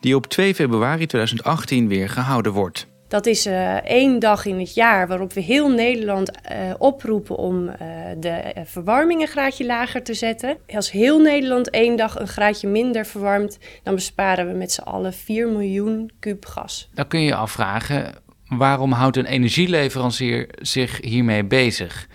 die 0.00 0.16
op 0.16 0.26
2 0.26 0.54
februari 0.54 1.06
2018 1.06 1.88
weer 1.88 2.08
gehouden 2.08 2.52
wordt. 2.52 2.86
Dat 3.08 3.26
is 3.26 3.46
uh, 3.46 3.74
één 3.74 4.18
dag 4.18 4.46
in 4.46 4.58
het 4.58 4.74
jaar 4.74 5.08
waarop 5.08 5.32
we 5.32 5.40
heel 5.40 5.70
Nederland 5.70 6.30
uh, 6.30 6.74
oproepen 6.78 7.36
om 7.36 7.68
uh, 7.68 7.74
de 8.18 8.54
verwarming 8.64 9.20
een 9.20 9.26
graadje 9.26 9.66
lager 9.66 10.02
te 10.02 10.14
zetten. 10.14 10.56
Als 10.66 10.90
heel 10.90 11.20
Nederland 11.20 11.70
één 11.70 11.96
dag 11.96 12.18
een 12.18 12.28
graadje 12.28 12.68
minder 12.68 13.06
verwarmt, 13.06 13.58
dan 13.82 13.94
besparen 13.94 14.46
we 14.46 14.52
met 14.52 14.72
z'n 14.72 14.80
allen 14.82 15.12
4 15.12 15.48
miljoen 15.48 16.10
kub 16.18 16.46
gas. 16.46 16.90
Dan 16.94 17.08
kun 17.08 17.20
je 17.20 17.26
je 17.26 17.34
afvragen, 17.34 18.14
waarom 18.48 18.92
houdt 18.92 19.16
een 19.16 19.26
energieleverancier 19.26 20.48
zich 20.60 21.00
hiermee 21.00 21.44
bezig? 21.44 22.08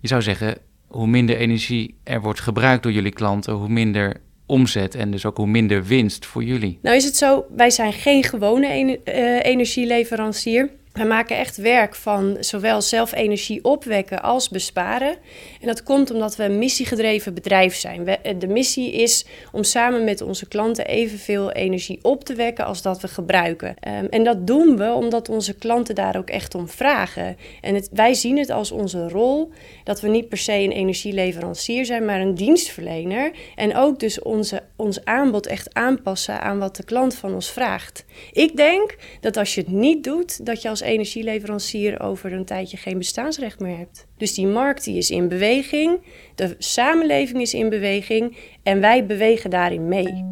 Je 0.00 0.08
zou 0.08 0.22
zeggen, 0.22 0.58
hoe 0.94 1.06
minder 1.06 1.36
energie 1.36 1.94
er 2.04 2.20
wordt 2.20 2.40
gebruikt 2.40 2.82
door 2.82 2.92
jullie 2.92 3.12
klanten, 3.12 3.52
hoe 3.52 3.68
minder 3.68 4.16
omzet 4.46 4.94
en 4.94 5.10
dus 5.10 5.26
ook 5.26 5.36
hoe 5.36 5.46
minder 5.46 5.84
winst 5.84 6.26
voor 6.26 6.44
jullie. 6.44 6.78
Nou 6.82 6.96
is 6.96 7.04
het 7.04 7.16
zo, 7.16 7.44
wij 7.56 7.70
zijn 7.70 7.92
geen 7.92 8.22
gewone 8.22 8.66
en, 8.66 8.88
uh, 8.88 9.44
energieleverancier. 9.44 10.70
Wij 10.94 11.06
maken 11.06 11.36
echt 11.36 11.56
werk 11.56 11.94
van 11.94 12.36
zowel 12.40 12.82
zelf 12.82 13.12
energie 13.14 13.64
opwekken 13.64 14.22
als 14.22 14.48
besparen. 14.48 15.16
En 15.60 15.66
dat 15.66 15.82
komt 15.82 16.10
omdat 16.10 16.36
we 16.36 16.44
een 16.44 16.58
missiegedreven 16.58 17.34
bedrijf 17.34 17.74
zijn. 17.74 18.04
We, 18.04 18.36
de 18.38 18.46
missie 18.46 18.92
is 18.92 19.24
om 19.52 19.62
samen 19.62 20.04
met 20.04 20.20
onze 20.20 20.48
klanten 20.48 20.86
evenveel 20.86 21.52
energie 21.52 21.98
op 22.02 22.24
te 22.24 22.34
wekken 22.34 22.64
als 22.64 22.82
dat 22.82 23.00
we 23.00 23.08
gebruiken. 23.08 23.68
Um, 23.68 24.06
en 24.06 24.24
dat 24.24 24.46
doen 24.46 24.76
we 24.76 24.92
omdat 24.92 25.28
onze 25.28 25.54
klanten 25.54 25.94
daar 25.94 26.16
ook 26.16 26.30
echt 26.30 26.54
om 26.54 26.68
vragen. 26.68 27.36
En 27.60 27.74
het, 27.74 27.88
wij 27.92 28.14
zien 28.14 28.38
het 28.38 28.50
als 28.50 28.72
onze 28.72 29.08
rol 29.08 29.50
dat 29.84 30.00
we 30.00 30.08
niet 30.08 30.28
per 30.28 30.38
se 30.38 30.52
een 30.52 30.72
energieleverancier 30.72 31.84
zijn, 31.84 32.04
maar 32.04 32.20
een 32.20 32.34
dienstverlener. 32.34 33.32
En 33.54 33.76
ook 33.76 34.00
dus 34.00 34.22
onze, 34.22 34.62
ons 34.76 35.04
aanbod 35.04 35.46
echt 35.46 35.74
aanpassen 35.74 36.40
aan 36.40 36.58
wat 36.58 36.76
de 36.76 36.84
klant 36.84 37.14
van 37.14 37.34
ons 37.34 37.50
vraagt. 37.50 38.04
Ik 38.32 38.56
denk 38.56 38.96
dat 39.20 39.36
als 39.36 39.54
je 39.54 39.60
het 39.60 39.70
niet 39.70 40.04
doet, 40.04 40.46
dat 40.46 40.62
je 40.62 40.68
als 40.68 40.82
energieleverancier 40.84 42.00
over 42.00 42.32
een 42.32 42.44
tijdje 42.44 42.76
geen 42.76 42.98
bestaansrecht 42.98 43.60
meer 43.60 43.76
hebt. 43.76 44.06
Dus 44.16 44.34
die 44.34 44.46
markt 44.46 44.84
die 44.84 44.96
is 44.96 45.10
in 45.10 45.28
beweging, 45.28 46.00
de 46.34 46.54
samenleving 46.58 47.40
is 47.40 47.54
in 47.54 47.68
beweging 47.68 48.36
en 48.62 48.80
wij 48.80 49.06
bewegen 49.06 49.50
daarin 49.50 49.88
mee. 49.88 50.24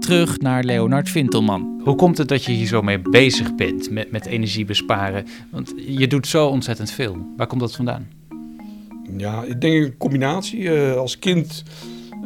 Terug 0.00 0.38
naar 0.38 0.64
Leonard 0.64 1.08
Vintelman. 1.08 1.80
Hoe 1.84 1.94
komt 1.94 2.18
het 2.18 2.28
dat 2.28 2.44
je 2.44 2.52
hier 2.52 2.66
zo 2.66 2.82
mee 2.82 2.98
bezig 2.98 3.54
bent 3.54 3.90
met, 3.90 4.10
met 4.10 4.26
energie 4.26 4.64
besparen? 4.64 5.26
Want 5.50 5.74
je 5.76 6.06
doet 6.06 6.26
zo 6.26 6.46
ontzettend 6.46 6.90
veel. 6.90 7.16
Waar 7.36 7.46
komt 7.46 7.60
dat 7.60 7.76
vandaan? 7.76 8.08
Ja, 9.16 9.42
ik 9.42 9.60
denk 9.60 9.84
een 9.84 9.96
combinatie. 9.96 10.60
Uh, 10.60 10.96
als 10.96 11.18
kind 11.18 11.62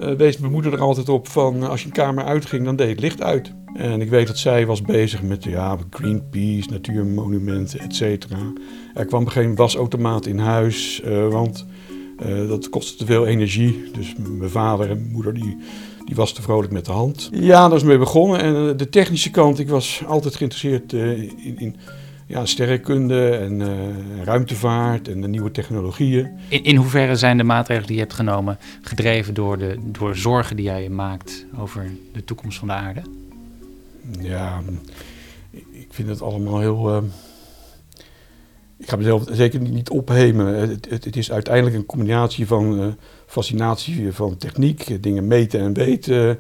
uh, 0.01 0.13
wees 0.13 0.39
mijn 0.39 0.53
moeder 0.53 0.73
er 0.73 0.81
altijd 0.81 1.09
op 1.09 1.29
van 1.29 1.63
als 1.63 1.81
je 1.81 1.87
een 1.87 1.93
kamer 1.93 2.25
uitging, 2.25 2.65
dan 2.65 2.77
deed 2.77 2.89
het 2.89 3.01
licht 3.01 3.23
uit. 3.23 3.53
En 3.75 4.01
ik 4.01 4.11
weet 4.11 4.27
dat 4.27 4.39
zij 4.39 4.67
was 4.67 4.83
bezig 4.83 5.23
met 5.23 5.45
ja, 5.45 5.77
Greenpeace, 5.91 6.71
natuurmonumenten, 6.71 7.81
et 7.81 7.95
cetera. 7.95 8.53
Er 8.95 9.05
kwam 9.05 9.27
geen 9.27 9.55
wasautomaat 9.55 10.27
in 10.27 10.39
huis, 10.39 11.03
uh, 11.05 11.29
want 11.29 11.67
dat 12.49 12.69
kostte 12.69 12.97
te 12.97 13.07
veel 13.07 13.27
energie. 13.27 13.91
Dus 13.93 14.15
mijn 14.29 14.51
vader 14.51 14.91
en 14.91 15.09
moeder 15.13 15.35
die, 15.35 15.57
die 16.05 16.15
was 16.15 16.33
te 16.33 16.43
vrolijk 16.43 16.73
met 16.73 16.85
de 16.85 16.93
hand. 16.93 17.29
Ja, 17.33 17.69
daar 17.69 17.77
is 17.77 17.85
mee 17.85 17.99
begonnen. 17.99 18.41
En 18.41 18.77
de 18.77 18.89
technische 18.89 19.31
kant, 19.31 19.59
ik 19.59 19.69
was 19.69 20.03
altijd 20.07 20.35
geïnteresseerd 20.35 20.93
in, 20.93 21.59
in 21.59 21.77
ja, 22.27 22.47
sterrenkunde 22.47 23.31
en 23.31 23.61
uh, 23.61 24.23
ruimtevaart 24.25 25.09
en 25.09 25.21
de 25.21 25.29
nieuwe 25.29 25.51
technologieën. 25.51 26.39
In, 26.49 26.65
in 26.65 26.77
hoeverre 26.77 27.17
zijn 27.17 27.37
de 27.37 27.45
maatregelen 27.45 27.87
die 27.87 27.97
je 27.97 28.03
hebt 28.03 28.15
genomen 28.15 28.59
gedreven 28.83 29.35
door 29.35 29.59
de 29.59 29.77
door 29.85 30.17
zorgen 30.17 30.57
die 30.57 30.65
jij 30.65 30.83
je 30.83 30.91
maakt 30.91 31.47
over 31.59 31.91
de 32.12 32.25
toekomst 32.25 32.59
van 32.59 32.69
de 32.69 32.75
aarde? 32.75 33.03
Ja, 34.21 34.62
ik 35.71 35.89
vind 35.91 36.09
het 36.09 36.23
allemaal 36.23 36.61
heel. 36.61 36.97
Uh, 36.97 37.03
ik 38.79 38.89
ga 38.89 38.97
mezelf 38.97 39.25
zeker 39.31 39.61
niet 39.61 39.91
ophemen. 39.91 40.47
Het, 40.47 40.91
het, 40.91 41.05
het, 41.05 41.17
is 41.17 41.33
uiteindelijk 41.33 41.77
een 41.77 41.87
combinatie 41.87 42.47
van 42.47 42.81
uh, 42.81 42.87
fascinatie 43.27 44.12
van 44.12 44.37
techniek, 44.37 45.03
dingen 45.03 45.27
meten 45.27 45.61
en 45.61 45.73
weten, 45.73 46.39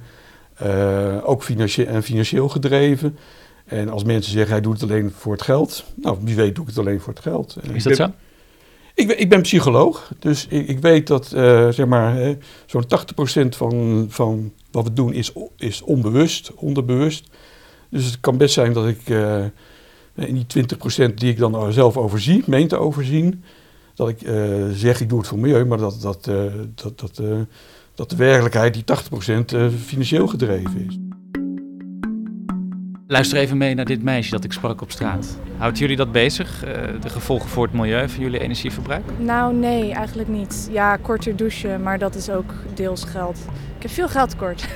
ook 1.22 1.42
financieel 1.42 1.86
en 1.86 2.02
financieel 2.02 2.48
gedreven. 2.48 3.16
En 3.66 3.88
als 3.88 4.04
mensen 4.04 4.32
zeggen 4.32 4.50
hij 4.50 4.60
doet 4.60 4.80
het 4.80 4.90
alleen 4.90 5.12
voor 5.16 5.32
het 5.32 5.42
geld, 5.42 5.84
nou 5.94 6.18
wie 6.20 6.36
weet 6.36 6.54
doe 6.54 6.64
ik 6.64 6.70
het 6.70 6.78
alleen 6.78 7.00
voor 7.00 7.12
het 7.12 7.22
geld. 7.22 7.56
Is 7.72 7.82
dat 7.82 7.96
zo? 7.96 8.10
Ik, 8.94 9.12
ik, 9.12 9.28
ben 9.28 9.42
psycholoog, 9.42 10.12
dus 10.18 10.46
ik, 10.48 10.68
ik 10.68 10.78
weet 10.78 11.06
dat 11.06 11.32
uh, 11.34 11.68
zeg 11.68 11.86
maar, 11.86 12.36
zo'n 12.66 12.84
80% 13.44 13.48
van, 13.48 14.06
van 14.08 14.52
wat 14.70 14.84
we 14.84 14.92
doen 14.92 15.12
is, 15.12 15.32
is 15.56 15.82
onbewust, 15.82 16.54
onderbewust. 16.54 17.30
Dus 17.88 18.04
het 18.04 18.20
kan 18.20 18.36
best 18.36 18.54
zijn 18.54 18.72
dat 18.72 18.86
ik 18.86 19.08
uh, 19.08 19.44
in 20.14 20.46
die 20.46 20.66
20% 21.10 21.14
die 21.14 21.30
ik 21.30 21.38
dan 21.38 21.72
zelf 21.72 21.96
overzie, 21.96 22.42
meen 22.46 22.68
te 22.68 22.76
overzien, 22.76 23.44
dat 23.94 24.08
ik 24.08 24.22
uh, 24.22 24.66
zeg 24.72 25.00
ik 25.00 25.08
doe 25.08 25.18
het 25.18 25.28
voor 25.28 25.38
milieu, 25.38 25.64
maar 25.64 25.78
dat, 25.78 26.00
dat, 26.00 26.24
dat, 26.74 26.98
dat, 26.98 27.20
dat 27.94 28.10
de 28.10 28.16
werkelijkheid 28.16 28.74
die 28.74 28.84
80% 29.70 29.72
financieel 29.84 30.26
gedreven 30.26 30.86
is. 30.88 30.98
Luister 33.08 33.38
even 33.38 33.56
mee 33.56 33.74
naar 33.74 33.84
dit 33.84 34.02
meisje 34.02 34.30
dat 34.30 34.44
ik 34.44 34.52
sprak 34.52 34.80
op 34.80 34.90
straat. 34.90 35.38
Houdt 35.56 35.78
jullie 35.78 35.96
dat 35.96 36.12
bezig, 36.12 36.60
de 37.00 37.08
gevolgen 37.08 37.48
voor 37.48 37.64
het 37.64 37.72
milieu 37.72 38.08
van 38.08 38.22
jullie 38.22 38.40
energieverbruik? 38.40 39.02
Nou, 39.18 39.54
nee, 39.54 39.92
eigenlijk 39.92 40.28
niet. 40.28 40.68
Ja, 40.72 40.96
korter 40.96 41.36
douchen, 41.36 41.82
maar 41.82 41.98
dat 41.98 42.14
is 42.14 42.30
ook 42.30 42.54
deels 42.74 43.04
geld. 43.04 43.38
Ik 43.76 43.82
heb 43.82 43.90
veel 43.90 44.08
geld 44.08 44.30
tekort. 44.30 44.68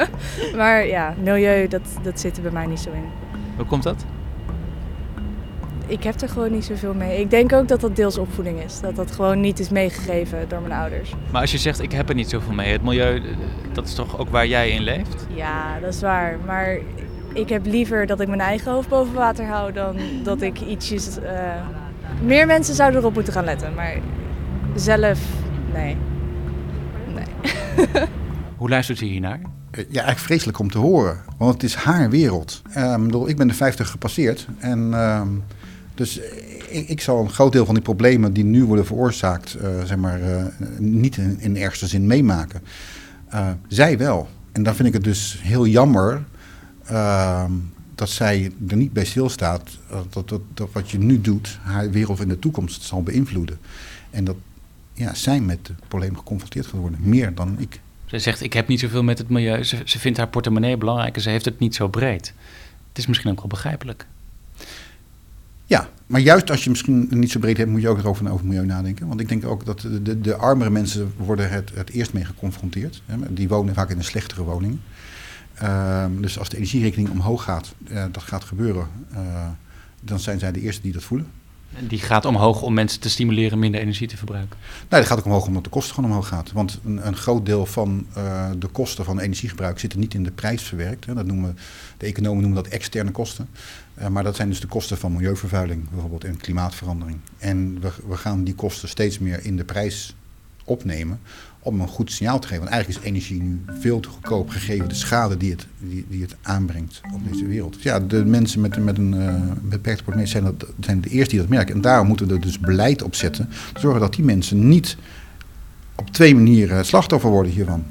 maar 0.56 0.86
ja, 0.86 1.14
milieu, 1.22 1.68
dat, 1.68 1.82
dat 2.02 2.20
zit 2.20 2.36
er 2.36 2.42
bij 2.42 2.52
mij 2.52 2.66
niet 2.66 2.80
zo 2.80 2.90
in. 2.90 3.04
Hoe 3.56 3.66
komt 3.66 3.82
dat? 3.82 4.04
Ik 5.86 6.02
heb 6.02 6.20
er 6.20 6.28
gewoon 6.28 6.52
niet 6.52 6.64
zoveel 6.64 6.94
mee. 6.94 7.20
Ik 7.20 7.30
denk 7.30 7.52
ook 7.52 7.68
dat 7.68 7.80
dat 7.80 7.96
deels 7.96 8.18
opvoeding 8.18 8.62
is. 8.62 8.80
Dat 8.80 8.96
dat 8.96 9.10
gewoon 9.10 9.40
niet 9.40 9.58
is 9.58 9.68
meegegeven 9.68 10.48
door 10.48 10.60
mijn 10.60 10.80
ouders. 10.80 11.14
Maar 11.30 11.40
als 11.40 11.52
je 11.52 11.58
zegt, 11.58 11.82
ik 11.82 11.92
heb 11.92 12.08
er 12.08 12.14
niet 12.14 12.28
zoveel 12.28 12.54
mee. 12.54 12.72
Het 12.72 12.82
milieu, 12.82 13.22
dat 13.72 13.86
is 13.86 13.94
toch 13.94 14.18
ook 14.18 14.28
waar 14.28 14.46
jij 14.46 14.70
in 14.70 14.82
leeft? 14.82 15.26
Ja, 15.34 15.78
dat 15.80 15.94
is 15.94 16.00
waar. 16.00 16.38
Maar 16.46 16.78
ik 17.38 17.48
heb 17.48 17.66
liever 17.66 18.06
dat 18.06 18.20
ik 18.20 18.28
mijn 18.28 18.40
eigen 18.40 18.72
hoofd 18.72 18.88
boven 18.88 19.14
water 19.14 19.46
hou 19.46 19.72
dan 19.72 19.96
dat 20.22 20.42
ik 20.42 20.60
ietsjes. 20.60 21.18
Uh... 21.18 21.24
Meer 22.22 22.46
mensen 22.46 22.74
zouden 22.74 23.00
erop 23.00 23.14
moeten 23.14 23.32
gaan 23.32 23.44
letten, 23.44 23.74
maar 23.74 23.96
zelf, 24.74 25.20
nee. 25.72 25.96
Nee. 27.14 27.86
Hoe 28.56 28.68
luistert 28.68 29.00
u 29.00 29.06
hiernaar? 29.06 29.40
Ja, 29.70 29.82
eigenlijk 29.82 30.18
vreselijk 30.18 30.58
om 30.58 30.70
te 30.70 30.78
horen, 30.78 31.18
want 31.38 31.52
het 31.52 31.62
is 31.62 31.74
haar 31.74 32.10
wereld. 32.10 32.62
Um, 32.76 33.04
bedoel, 33.04 33.28
ik 33.28 33.36
ben 33.36 33.48
de 33.48 33.54
50 33.54 33.90
gepasseerd 33.90 34.46
en 34.58 34.78
um, 34.78 35.44
dus 35.94 36.20
ik, 36.68 36.88
ik, 36.88 37.00
zal 37.00 37.20
een 37.20 37.30
groot 37.30 37.52
deel 37.52 37.64
van 37.64 37.74
die 37.74 37.82
problemen 37.82 38.32
die 38.32 38.44
nu 38.44 38.64
worden 38.64 38.86
veroorzaakt, 38.86 39.56
uh, 39.62 39.84
zeg 39.84 39.96
maar, 39.96 40.20
uh, 40.20 40.44
niet 40.78 41.16
in, 41.16 41.36
in 41.40 41.54
de 41.54 41.60
ergste 41.60 41.86
zin 41.86 42.06
meemaken. 42.06 42.60
Uh, 43.34 43.48
zij 43.68 43.98
wel. 43.98 44.28
En 44.52 44.62
dan 44.62 44.74
vind 44.74 44.88
ik 44.88 44.94
het 44.94 45.04
dus 45.04 45.38
heel 45.42 45.66
jammer 45.66 46.24
uh, 46.90 47.44
dat 47.94 48.08
zij 48.08 48.52
er 48.68 48.76
niet 48.76 48.92
bij 48.92 49.04
stilstaat 49.04 49.78
dat, 50.10 50.28
dat, 50.28 50.40
dat 50.54 50.68
wat 50.72 50.90
je 50.90 50.98
nu 50.98 51.20
doet 51.20 51.58
haar 51.62 51.90
wereld 51.90 52.20
in 52.20 52.28
de 52.28 52.38
toekomst 52.38 52.82
zal 52.82 53.02
beïnvloeden. 53.02 53.58
En 54.10 54.24
dat 54.24 54.36
ja, 54.92 55.14
zij 55.14 55.40
met 55.40 55.68
het 55.68 55.88
probleem 55.88 56.16
geconfronteerd 56.16 56.66
gaat 56.66 56.80
worden, 56.80 57.00
meer 57.02 57.34
dan 57.34 57.56
ik. 57.58 57.80
Ze 58.06 58.18
zegt, 58.18 58.42
ik 58.42 58.52
heb 58.52 58.68
niet 58.68 58.80
zoveel 58.80 59.02
met 59.02 59.18
het 59.18 59.28
milieu. 59.28 59.64
Ze, 59.64 59.82
ze 59.84 59.98
vindt 59.98 60.18
haar 60.18 60.28
portemonnee 60.28 60.76
belangrijk 60.76 61.14
en 61.14 61.22
ze 61.22 61.30
heeft 61.30 61.44
het 61.44 61.58
niet 61.58 61.74
zo 61.74 61.88
breed. 61.88 62.32
Het 62.88 62.98
is 62.98 63.06
misschien 63.06 63.30
ook 63.30 63.38
wel 63.38 63.46
begrijpelijk. 63.46 64.06
Ja, 65.66 65.88
maar 66.06 66.20
juist 66.20 66.50
als 66.50 66.64
je 66.64 66.70
misschien 66.70 67.08
niet 67.10 67.30
zo 67.30 67.40
breed 67.40 67.56
hebt, 67.56 67.70
moet 67.70 67.80
je 67.80 67.88
ook 67.88 67.98
erover 67.98 68.30
over 68.30 68.46
milieu 68.46 68.66
nadenken. 68.66 69.08
Want 69.08 69.20
ik 69.20 69.28
denk 69.28 69.46
ook 69.46 69.64
dat 69.64 69.80
de, 69.80 70.02
de, 70.02 70.20
de 70.20 70.36
armere 70.36 70.70
mensen 70.70 71.12
worden 71.16 71.50
het, 71.50 71.70
het 71.74 71.90
eerst 71.90 72.12
mee 72.12 72.24
geconfronteerd. 72.24 73.02
Die 73.30 73.48
wonen 73.48 73.74
vaak 73.74 73.90
in 73.90 73.96
een 73.96 74.04
slechtere 74.04 74.42
woning. 74.42 74.78
Uh, 75.62 76.04
dus 76.20 76.38
als 76.38 76.48
de 76.48 76.56
energierekening 76.56 77.10
omhoog 77.10 77.42
gaat, 77.42 77.74
uh, 77.88 78.04
dat 78.12 78.22
gaat 78.22 78.44
gebeuren, 78.44 78.88
uh, 79.12 79.46
dan 80.00 80.20
zijn 80.20 80.38
zij 80.38 80.52
de 80.52 80.60
eerste 80.60 80.82
die 80.82 80.92
dat 80.92 81.02
voelen. 81.02 81.26
En 81.74 81.86
die 81.86 81.98
gaat 81.98 82.24
omhoog 82.24 82.62
om 82.62 82.74
mensen 82.74 83.00
te 83.00 83.10
stimuleren 83.10 83.58
minder 83.58 83.80
energie 83.80 84.08
te 84.08 84.16
verbruiken? 84.16 84.56
Nee, 84.88 85.00
dat 85.00 85.06
gaat 85.06 85.18
ook 85.18 85.24
omhoog 85.24 85.46
omdat 85.46 85.64
de 85.64 85.70
kosten 85.70 85.94
gewoon 85.94 86.10
omhoog 86.10 86.28
gaat. 86.28 86.52
Want 86.52 86.78
een, 86.84 87.06
een 87.06 87.16
groot 87.16 87.46
deel 87.46 87.66
van 87.66 88.06
uh, 88.16 88.50
de 88.58 88.66
kosten 88.66 89.04
van 89.04 89.18
energiegebruik 89.18 89.78
zitten 89.78 89.98
niet 89.98 90.14
in 90.14 90.22
de 90.22 90.30
prijs 90.30 90.62
verwerkt. 90.62 91.06
Hè. 91.06 91.14
Dat 91.14 91.26
noemen, 91.26 91.58
de 91.96 92.06
economen 92.06 92.42
noemen 92.42 92.62
dat 92.62 92.72
externe 92.72 93.10
kosten. 93.10 93.48
Uh, 93.98 94.06
maar 94.06 94.22
dat 94.22 94.36
zijn 94.36 94.48
dus 94.48 94.60
de 94.60 94.66
kosten 94.66 94.98
van 94.98 95.12
milieuvervuiling 95.12 95.88
bijvoorbeeld 95.90 96.24
en 96.24 96.36
klimaatverandering. 96.36 97.18
En 97.38 97.80
we, 97.80 97.90
we 98.08 98.16
gaan 98.16 98.44
die 98.44 98.54
kosten 98.54 98.88
steeds 98.88 99.18
meer 99.18 99.44
in 99.44 99.56
de 99.56 99.64
prijs 99.64 100.14
opnemen 100.64 101.20
om 101.58 101.80
een 101.80 101.88
goed 101.88 102.12
signaal 102.12 102.38
te 102.38 102.46
geven. 102.46 102.62
Want 102.62 102.74
eigenlijk 102.74 103.04
is 103.04 103.10
energie 103.10 103.42
nu 103.42 103.60
veel 103.80 104.00
te 104.00 104.08
goedkoop 104.08 104.50
gegeven 104.50 104.88
de 104.88 104.94
schade 104.94 105.36
die 105.36 105.50
het, 105.50 105.66
die, 106.08 106.22
het 106.22 106.36
aanbrengt 106.42 107.00
op 107.14 107.20
deze 107.32 107.46
wereld. 107.46 107.74
Dus 107.74 107.82
ja, 107.82 108.00
de 108.00 108.24
mensen 108.24 108.60
met, 108.60 108.84
met 108.84 108.98
een 108.98 109.14
uh, 109.14 109.34
beperkte 109.62 110.02
portemonnee 110.02 110.26
zijn, 110.26 110.44
dat, 110.44 110.66
zijn 110.80 111.00
de 111.00 111.08
eerste 111.08 111.30
die 111.30 111.40
dat 111.40 111.48
merken. 111.48 111.74
En 111.74 111.80
daarom 111.80 112.06
moeten 112.06 112.28
we 112.28 112.34
er 112.34 112.40
dus 112.40 112.58
beleid 112.58 113.02
op 113.02 113.14
zetten. 113.14 113.48
Zorgen 113.78 114.00
dat 114.00 114.14
die 114.14 114.24
mensen 114.24 114.68
niet 114.68 114.96
op 115.94 116.10
twee 116.10 116.34
manieren 116.34 116.84
slachtoffer 116.84 117.30
worden 117.30 117.52
hiervan. 117.52 117.84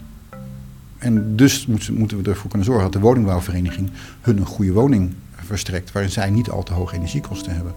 En 0.98 1.36
dus 1.36 1.66
moeten 1.66 2.22
we 2.22 2.30
ervoor 2.30 2.50
kunnen 2.50 2.68
zorgen 2.68 2.84
dat 2.84 2.94
de 2.94 3.08
woningbouwvereniging 3.08 3.90
hun 4.22 4.38
een 4.38 4.46
goede 4.46 4.72
woning 4.72 5.14
verstrekt. 5.36 5.92
Waarin 5.92 6.12
zij 6.12 6.30
niet 6.30 6.50
al 6.50 6.64
te 6.64 6.74
hoge 6.74 6.96
energiekosten 6.96 7.56
hebben. 7.56 7.74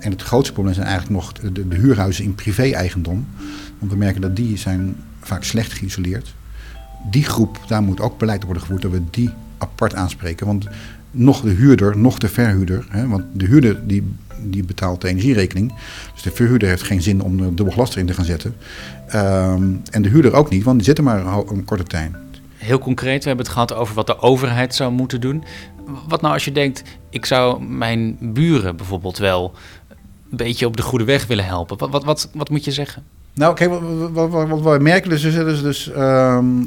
En 0.00 0.10
het 0.10 0.22
grootste 0.22 0.52
probleem 0.52 0.74
zijn 0.74 0.86
eigenlijk 0.86 1.16
nog 1.16 1.32
de 1.52 1.76
huurhuizen 1.76 2.24
in 2.24 2.34
privé-eigendom. 2.34 3.26
Want 3.78 3.92
we 3.92 3.98
merken 3.98 4.20
dat 4.20 4.36
die 4.36 4.56
zijn 4.56 4.96
vaak 5.26 5.44
slecht 5.44 5.72
geïsoleerd. 5.72 6.34
Die 7.10 7.24
groep, 7.24 7.58
daar 7.66 7.82
moet 7.82 8.00
ook 8.00 8.18
beleid 8.18 8.44
worden 8.44 8.62
gevoerd 8.62 8.82
dat 8.82 8.90
we 8.90 9.02
die 9.10 9.30
apart 9.58 9.94
aanspreken. 9.94 10.46
Want 10.46 10.66
nog 11.10 11.40
de 11.40 11.50
huurder, 11.50 11.98
nog 11.98 12.18
de 12.18 12.28
verhuurder. 12.28 12.86
Hè, 12.88 13.08
want 13.08 13.24
de 13.32 13.46
huurder 13.46 13.86
die, 13.86 14.14
die 14.42 14.64
betaalt 14.64 15.00
de 15.00 15.08
energierekening. 15.08 15.74
Dus 16.12 16.22
de 16.22 16.30
verhuurder 16.30 16.68
heeft 16.68 16.82
geen 16.82 17.02
zin 17.02 17.22
om 17.22 17.40
er 17.40 17.54
dubbel 17.54 17.74
glas 17.74 17.90
erin 17.90 18.06
te 18.06 18.14
gaan 18.14 18.24
zetten. 18.24 18.54
Um, 19.14 19.82
en 19.90 20.02
de 20.02 20.08
huurder 20.08 20.32
ook 20.32 20.50
niet, 20.50 20.64
want 20.64 20.76
die 20.76 20.86
zit 20.86 20.98
er 20.98 21.04
maar 21.04 21.26
een, 21.26 21.64
korte 21.64 21.82
tijd. 21.82 22.10
Heel 22.56 22.78
concreet, 22.78 23.22
we 23.22 23.28
hebben 23.28 23.44
het 23.44 23.54
gehad 23.54 23.74
over 23.74 23.94
wat 23.94 24.06
de 24.06 24.18
overheid 24.18 24.74
zou 24.74 24.92
moeten 24.92 25.20
doen. 25.20 25.44
Wat 26.08 26.20
nou 26.20 26.34
als 26.34 26.44
je 26.44 26.52
denkt, 26.52 26.82
ik 27.10 27.26
zou 27.26 27.62
mijn 27.62 28.16
buren 28.20 28.76
bijvoorbeeld 28.76 29.18
wel 29.18 29.52
een 30.30 30.36
beetje 30.36 30.66
op 30.66 30.76
de 30.76 30.82
goede 30.82 31.04
weg 31.04 31.26
willen 31.26 31.44
helpen. 31.44 31.90
Wat, 31.90 32.04
wat, 32.04 32.30
wat 32.34 32.50
moet 32.50 32.64
je 32.64 32.72
zeggen? 32.72 33.02
Nou, 33.36 33.54
kijk, 33.54 33.70
wat, 33.70 34.30
wat, 34.30 34.48
wat, 34.48 34.60
wij 34.60 34.78
merken 34.78 35.10
dus, 35.10 35.24
is, 35.24 35.34
dus, 35.34 35.62
dus 35.62 35.94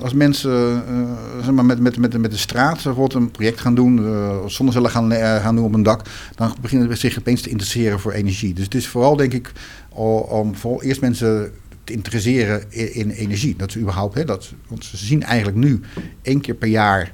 als 0.01 0.13
mensen 0.13 0.84
uh, 0.91 1.43
zeg 1.43 1.51
maar 1.51 1.65
met, 1.65 1.79
met, 1.79 1.97
met, 1.97 2.17
met 2.17 2.32
de 2.32 2.38
straat 2.38 2.73
bijvoorbeeld 2.73 3.13
een 3.13 3.32
project 3.32 3.60
gaan 3.60 3.75
doen, 3.75 3.97
uh, 3.97 4.45
zonnecellen 4.45 4.89
gaan, 4.89 5.12
uh, 5.12 5.36
gaan 5.36 5.55
doen 5.55 5.65
op 5.65 5.73
een 5.73 5.84
dak, 5.84 6.01
dan 6.36 6.55
beginnen 6.62 6.89
ze 6.89 6.95
zich 6.95 7.19
opeens 7.19 7.41
te 7.41 7.49
interesseren 7.49 7.99
voor 7.99 8.12
energie. 8.12 8.53
Dus 8.53 8.63
het 8.63 8.75
is 8.75 8.88
vooral, 8.88 9.15
denk 9.15 9.34
ik, 9.34 9.51
om 9.89 10.53
eerst 10.79 11.01
mensen 11.01 11.51
te 11.84 11.93
interesseren 11.93 12.63
in, 12.71 13.10
energie. 13.10 13.55
Dat 13.55 13.71
ze 13.71 13.79
überhaupt, 13.79 14.15
hè, 14.15 14.25
dat, 14.25 14.53
want 14.67 14.86
ze 14.86 14.97
zien 14.97 15.23
eigenlijk 15.23 15.58
nu 15.58 15.82
één 16.21 16.41
keer 16.41 16.55
per 16.55 16.67
jaar 16.67 17.13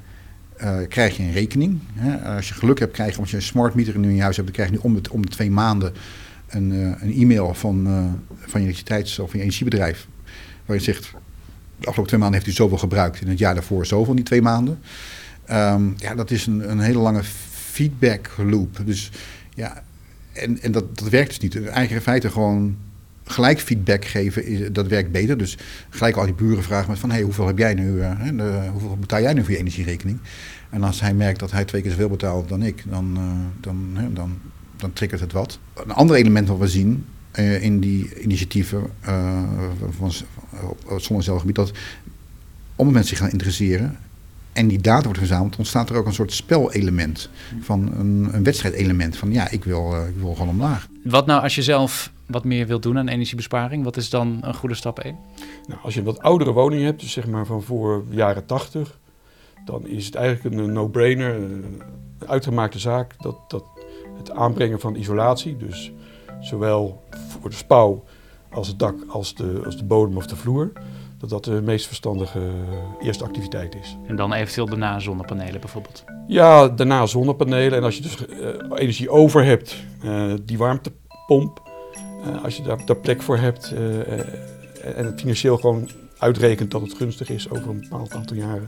eh, 0.57 0.77
krijg 0.87 1.17
je 1.17 1.23
een 1.23 1.31
rekening. 1.31 1.79
Hè. 1.93 2.35
Als 2.35 2.47
je 2.47 2.53
geluk 2.53 2.79
hebt, 2.79 2.93
krijg 2.93 3.15
je, 3.15 3.21
je 3.25 3.35
een 3.35 3.41
smart 3.41 3.73
meter 3.73 3.95
in 3.95 4.15
je 4.15 4.21
huis 4.21 4.35
hebt, 4.35 4.47
dan 4.47 4.55
krijg 4.55 4.69
je 4.69 4.75
nu 4.75 4.81
om 4.81 5.01
om 5.11 5.21
de 5.21 5.31
twee 5.31 5.51
maanden 5.51 5.93
een, 6.47 6.71
eh, 6.71 7.01
een 7.01 7.13
e-mail 7.13 7.53
van, 7.53 7.87
uh, 7.87 8.03
van 8.39 8.61
je 8.61 8.67
elektriciteits- 8.67 9.19
of 9.19 9.33
je 9.33 9.39
energiebedrijf. 9.39 10.07
Waar 10.65 10.77
je 10.77 10.83
zegt, 10.83 11.11
de 11.77 11.87
afgelopen 11.87 12.07
twee 12.07 12.19
maanden 12.19 12.39
heeft 12.39 12.51
u 12.51 12.55
zoveel 12.55 12.77
gebruikt. 12.77 13.21
In 13.21 13.27
het 13.27 13.37
jaar 13.37 13.53
daarvoor 13.53 13.85
zoveel, 13.85 14.15
die 14.15 14.23
twee 14.23 14.41
maanden. 14.41 14.79
Um, 15.51 15.93
ja, 15.97 16.15
dat 16.15 16.31
is 16.31 16.45
een, 16.45 16.71
een 16.71 16.79
hele 16.79 16.99
lange 16.99 17.23
feedback 17.51 18.29
loop. 18.37 18.81
Dus 18.85 19.11
ja, 19.53 19.83
en, 20.33 20.61
en 20.61 20.71
dat, 20.71 20.97
dat 20.97 21.09
werkt 21.09 21.29
dus 21.29 21.39
niet. 21.39 21.55
In 21.89 22.01
feite 22.01 22.29
gewoon 22.29 22.77
gelijk 23.23 23.59
feedback 23.59 24.05
geven, 24.05 24.73
dat 24.73 24.87
werkt 24.87 25.11
beter. 25.11 25.37
Dus 25.37 25.57
gelijk 25.89 26.15
al 26.15 26.25
die 26.25 26.33
buren 26.33 26.63
vragen 26.63 26.89
met 26.89 26.99
van... 26.99 27.11
Hey, 27.11 27.21
hoeveel 27.21 27.47
heb 27.47 27.57
jij 27.57 27.73
nu, 27.73 27.91
uh, 27.91 28.11
de, 28.33 28.67
hoeveel 28.71 28.97
betaal 28.97 29.21
jij 29.21 29.33
nu 29.33 29.41
voor 29.41 29.51
je 29.51 29.57
energierekening? 29.57 30.19
En 30.69 30.83
als 30.83 31.01
hij 31.01 31.13
merkt 31.13 31.39
dat 31.39 31.51
hij 31.51 31.65
twee 31.65 31.81
keer 31.81 31.91
zoveel 31.91 32.09
betaalt 32.09 32.49
dan 32.49 32.63
ik, 32.63 32.83
dan, 32.87 33.17
dan, 33.59 33.89
uh, 33.97 34.03
dan, 34.13 34.37
dan 34.85 34.93
triggert 34.93 35.21
het 35.21 35.31
wat. 35.31 35.59
Een 35.73 35.91
ander 35.91 36.15
element 36.15 36.47
wat 36.47 36.57
we 36.57 36.67
zien 36.67 37.05
in 37.59 37.79
die 37.79 38.21
initiatieven 38.21 38.91
van, 39.97 40.11
op 40.69 40.89
het 40.89 41.03
zonnecelgebied... 41.03 41.55
dat 41.55 41.71
om 42.75 42.91
mensen 42.91 43.09
zich 43.09 43.17
gaan 43.17 43.31
interesseren 43.31 43.97
en 44.55 44.67
die 44.67 44.81
data 44.81 45.03
wordt 45.03 45.19
verzameld, 45.19 45.57
ontstaat 45.57 45.89
er 45.89 45.95
ook 45.95 46.05
een 46.05 46.13
soort 46.13 46.33
spelelement. 46.33 47.29
Van 47.59 47.91
een, 47.99 48.29
een 48.31 48.43
wedstrijdelement. 48.43 49.17
Van 49.17 49.31
ja, 49.31 49.49
ik 49.49 49.63
wil, 49.63 49.93
uh, 49.93 50.07
ik 50.07 50.15
wil 50.17 50.33
gewoon 50.33 50.49
omlaag. 50.49 50.87
Wat 51.03 51.25
nou 51.25 51.41
als 51.41 51.55
je 51.55 51.63
zelf 51.63 52.11
wat 52.25 52.43
meer 52.43 52.67
wilt 52.67 52.83
doen 52.83 52.97
aan 52.97 53.07
energiebesparing? 53.07 53.83
Wat 53.83 53.97
is 53.97 54.09
dan 54.09 54.37
een 54.41 54.53
goede 54.53 54.75
stap 54.75 54.99
1? 54.99 55.15
Nou, 55.67 55.79
als 55.83 55.93
je 55.93 55.99
een 55.99 56.05
wat 56.05 56.19
oudere 56.19 56.51
woning 56.51 56.83
hebt, 56.83 56.99
dus 56.99 57.11
zeg 57.11 57.27
maar 57.27 57.45
van 57.45 57.63
voor 57.63 58.03
jaren 58.09 58.45
80, 58.45 58.99
dan 59.65 59.87
is 59.87 60.05
het 60.05 60.15
eigenlijk 60.15 60.55
een 60.55 60.73
no-brainer, 60.73 61.35
een 61.35 61.81
uitgemaakte 62.25 62.79
zaak, 62.79 63.13
dat, 63.21 63.35
dat 63.47 63.63
het 64.17 64.31
aanbrengen 64.31 64.79
van 64.79 64.95
isolatie, 64.95 65.57
dus 65.57 65.91
zowel 66.41 67.03
voor 67.39 67.49
de 67.49 67.55
spouw 67.55 68.03
als 68.51 68.67
het 68.67 68.79
dak 68.79 68.95
als 69.07 69.35
de, 69.35 69.61
als 69.65 69.77
de 69.77 69.83
bodem 69.83 70.17
of 70.17 70.27
de 70.27 70.35
vloer, 70.35 70.71
dat 71.17 71.29
dat 71.29 71.43
de 71.43 71.61
meest 71.61 71.87
verstandige 71.87 72.39
eerste 73.01 73.23
activiteit 73.23 73.75
is. 73.75 73.97
En 74.07 74.15
dan 74.15 74.33
eventueel 74.33 74.65
daarna 74.65 74.99
zonnepanelen 74.99 75.59
bijvoorbeeld? 75.59 76.03
Ja, 76.27 76.67
daarna 76.67 77.05
zonnepanelen. 77.05 77.77
En 77.77 77.83
als 77.83 77.95
je 77.95 78.01
dus 78.01 78.17
uh, 78.27 78.47
energie 78.75 79.09
over 79.09 79.43
hebt, 79.43 79.75
uh, 80.03 80.33
die 80.41 80.57
warmtepomp, 80.57 81.61
uh, 82.27 82.43
als 82.43 82.57
je 82.57 82.63
daar, 82.63 82.85
daar 82.85 82.97
plek 82.97 83.21
voor 83.21 83.37
hebt 83.37 83.73
en 84.95 85.05
het 85.05 85.19
financieel 85.19 85.57
gewoon 85.57 85.89
uitrekent 86.17 86.71
dat 86.71 86.81
het 86.81 86.93
gunstig 86.93 87.29
is 87.29 87.49
over 87.49 87.69
een 87.69 87.79
bepaald 87.79 88.13
aantal 88.13 88.37
jaren. 88.37 88.67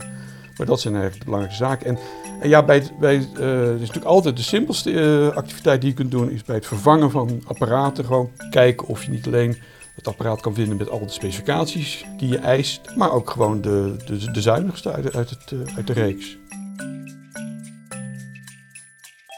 Maar 0.58 0.66
dat 0.66 0.80
zijn 0.80 0.94
eigenlijk 0.94 1.24
de 1.24 1.30
belangrijke 1.30 1.64
zaken. 1.64 1.98
En, 2.40 2.48
ja, 2.48 2.62
bij 2.62 2.76
het, 2.76 2.98
bij 2.98 3.14
het 3.14 3.28
is 3.74 3.80
natuurlijk 3.80 4.04
altijd 4.04 4.36
de 4.36 4.42
simpelste 4.42 5.32
activiteit 5.34 5.80
die 5.80 5.90
je 5.90 5.96
kunt 5.96 6.10
doen, 6.10 6.30
is 6.30 6.44
bij 6.44 6.56
het 6.56 6.66
vervangen 6.66 7.10
van 7.10 7.42
apparaten 7.46 8.04
gewoon 8.04 8.30
kijken 8.50 8.86
of 8.86 9.04
je 9.04 9.10
niet 9.10 9.26
alleen 9.26 9.56
het 9.94 10.08
apparaat 10.08 10.40
kan 10.40 10.54
vinden 10.54 10.76
met 10.76 10.90
al 10.90 11.06
de 11.06 11.12
specificaties 11.12 12.04
die 12.16 12.28
je 12.28 12.38
eist, 12.38 12.80
maar 12.96 13.12
ook 13.12 13.30
gewoon 13.30 13.60
de, 13.60 13.96
de, 14.06 14.30
de 14.30 14.40
zuinigste 14.40 14.92
uit, 14.92 15.14
uit, 15.14 15.30
het, 15.30 15.54
uit 15.76 15.86
de 15.86 15.92
reeks. 15.92 16.38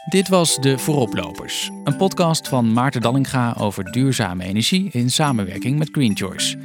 Dit 0.09 0.29
was 0.29 0.55
De 0.55 0.77
Vooroplopers, 0.77 1.69
een 1.83 1.95
podcast 1.95 2.47
van 2.47 2.73
Maarten 2.73 3.01
Dallinga 3.01 3.55
over 3.59 3.91
duurzame 3.91 4.43
energie 4.43 4.89
in 4.91 5.09
samenwerking 5.09 5.77
met 5.77 5.89
Green 5.91 6.17
Choice. 6.17 6.57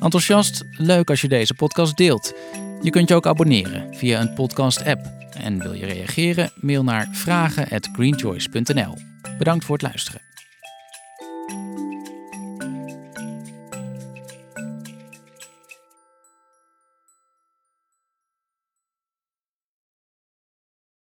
Enthousiast? 0.00 0.64
Leuk 0.70 1.10
als 1.10 1.20
je 1.20 1.28
deze 1.28 1.54
podcast 1.54 1.96
deelt. 1.96 2.34
Je 2.82 2.90
kunt 2.90 3.08
je 3.08 3.14
ook 3.14 3.26
abonneren 3.26 3.94
via 3.94 4.20
een 4.20 4.34
podcast-app. 4.34 5.00
En 5.36 5.58
wil 5.58 5.72
je 5.72 5.86
reageren? 5.86 6.50
Mail 6.54 6.84
naar 6.84 7.08
vragen@greenchoice.nl. 7.12 8.96
Bedankt 9.38 9.64
voor 9.64 9.74
het 9.74 9.86
luisteren. 9.86 10.20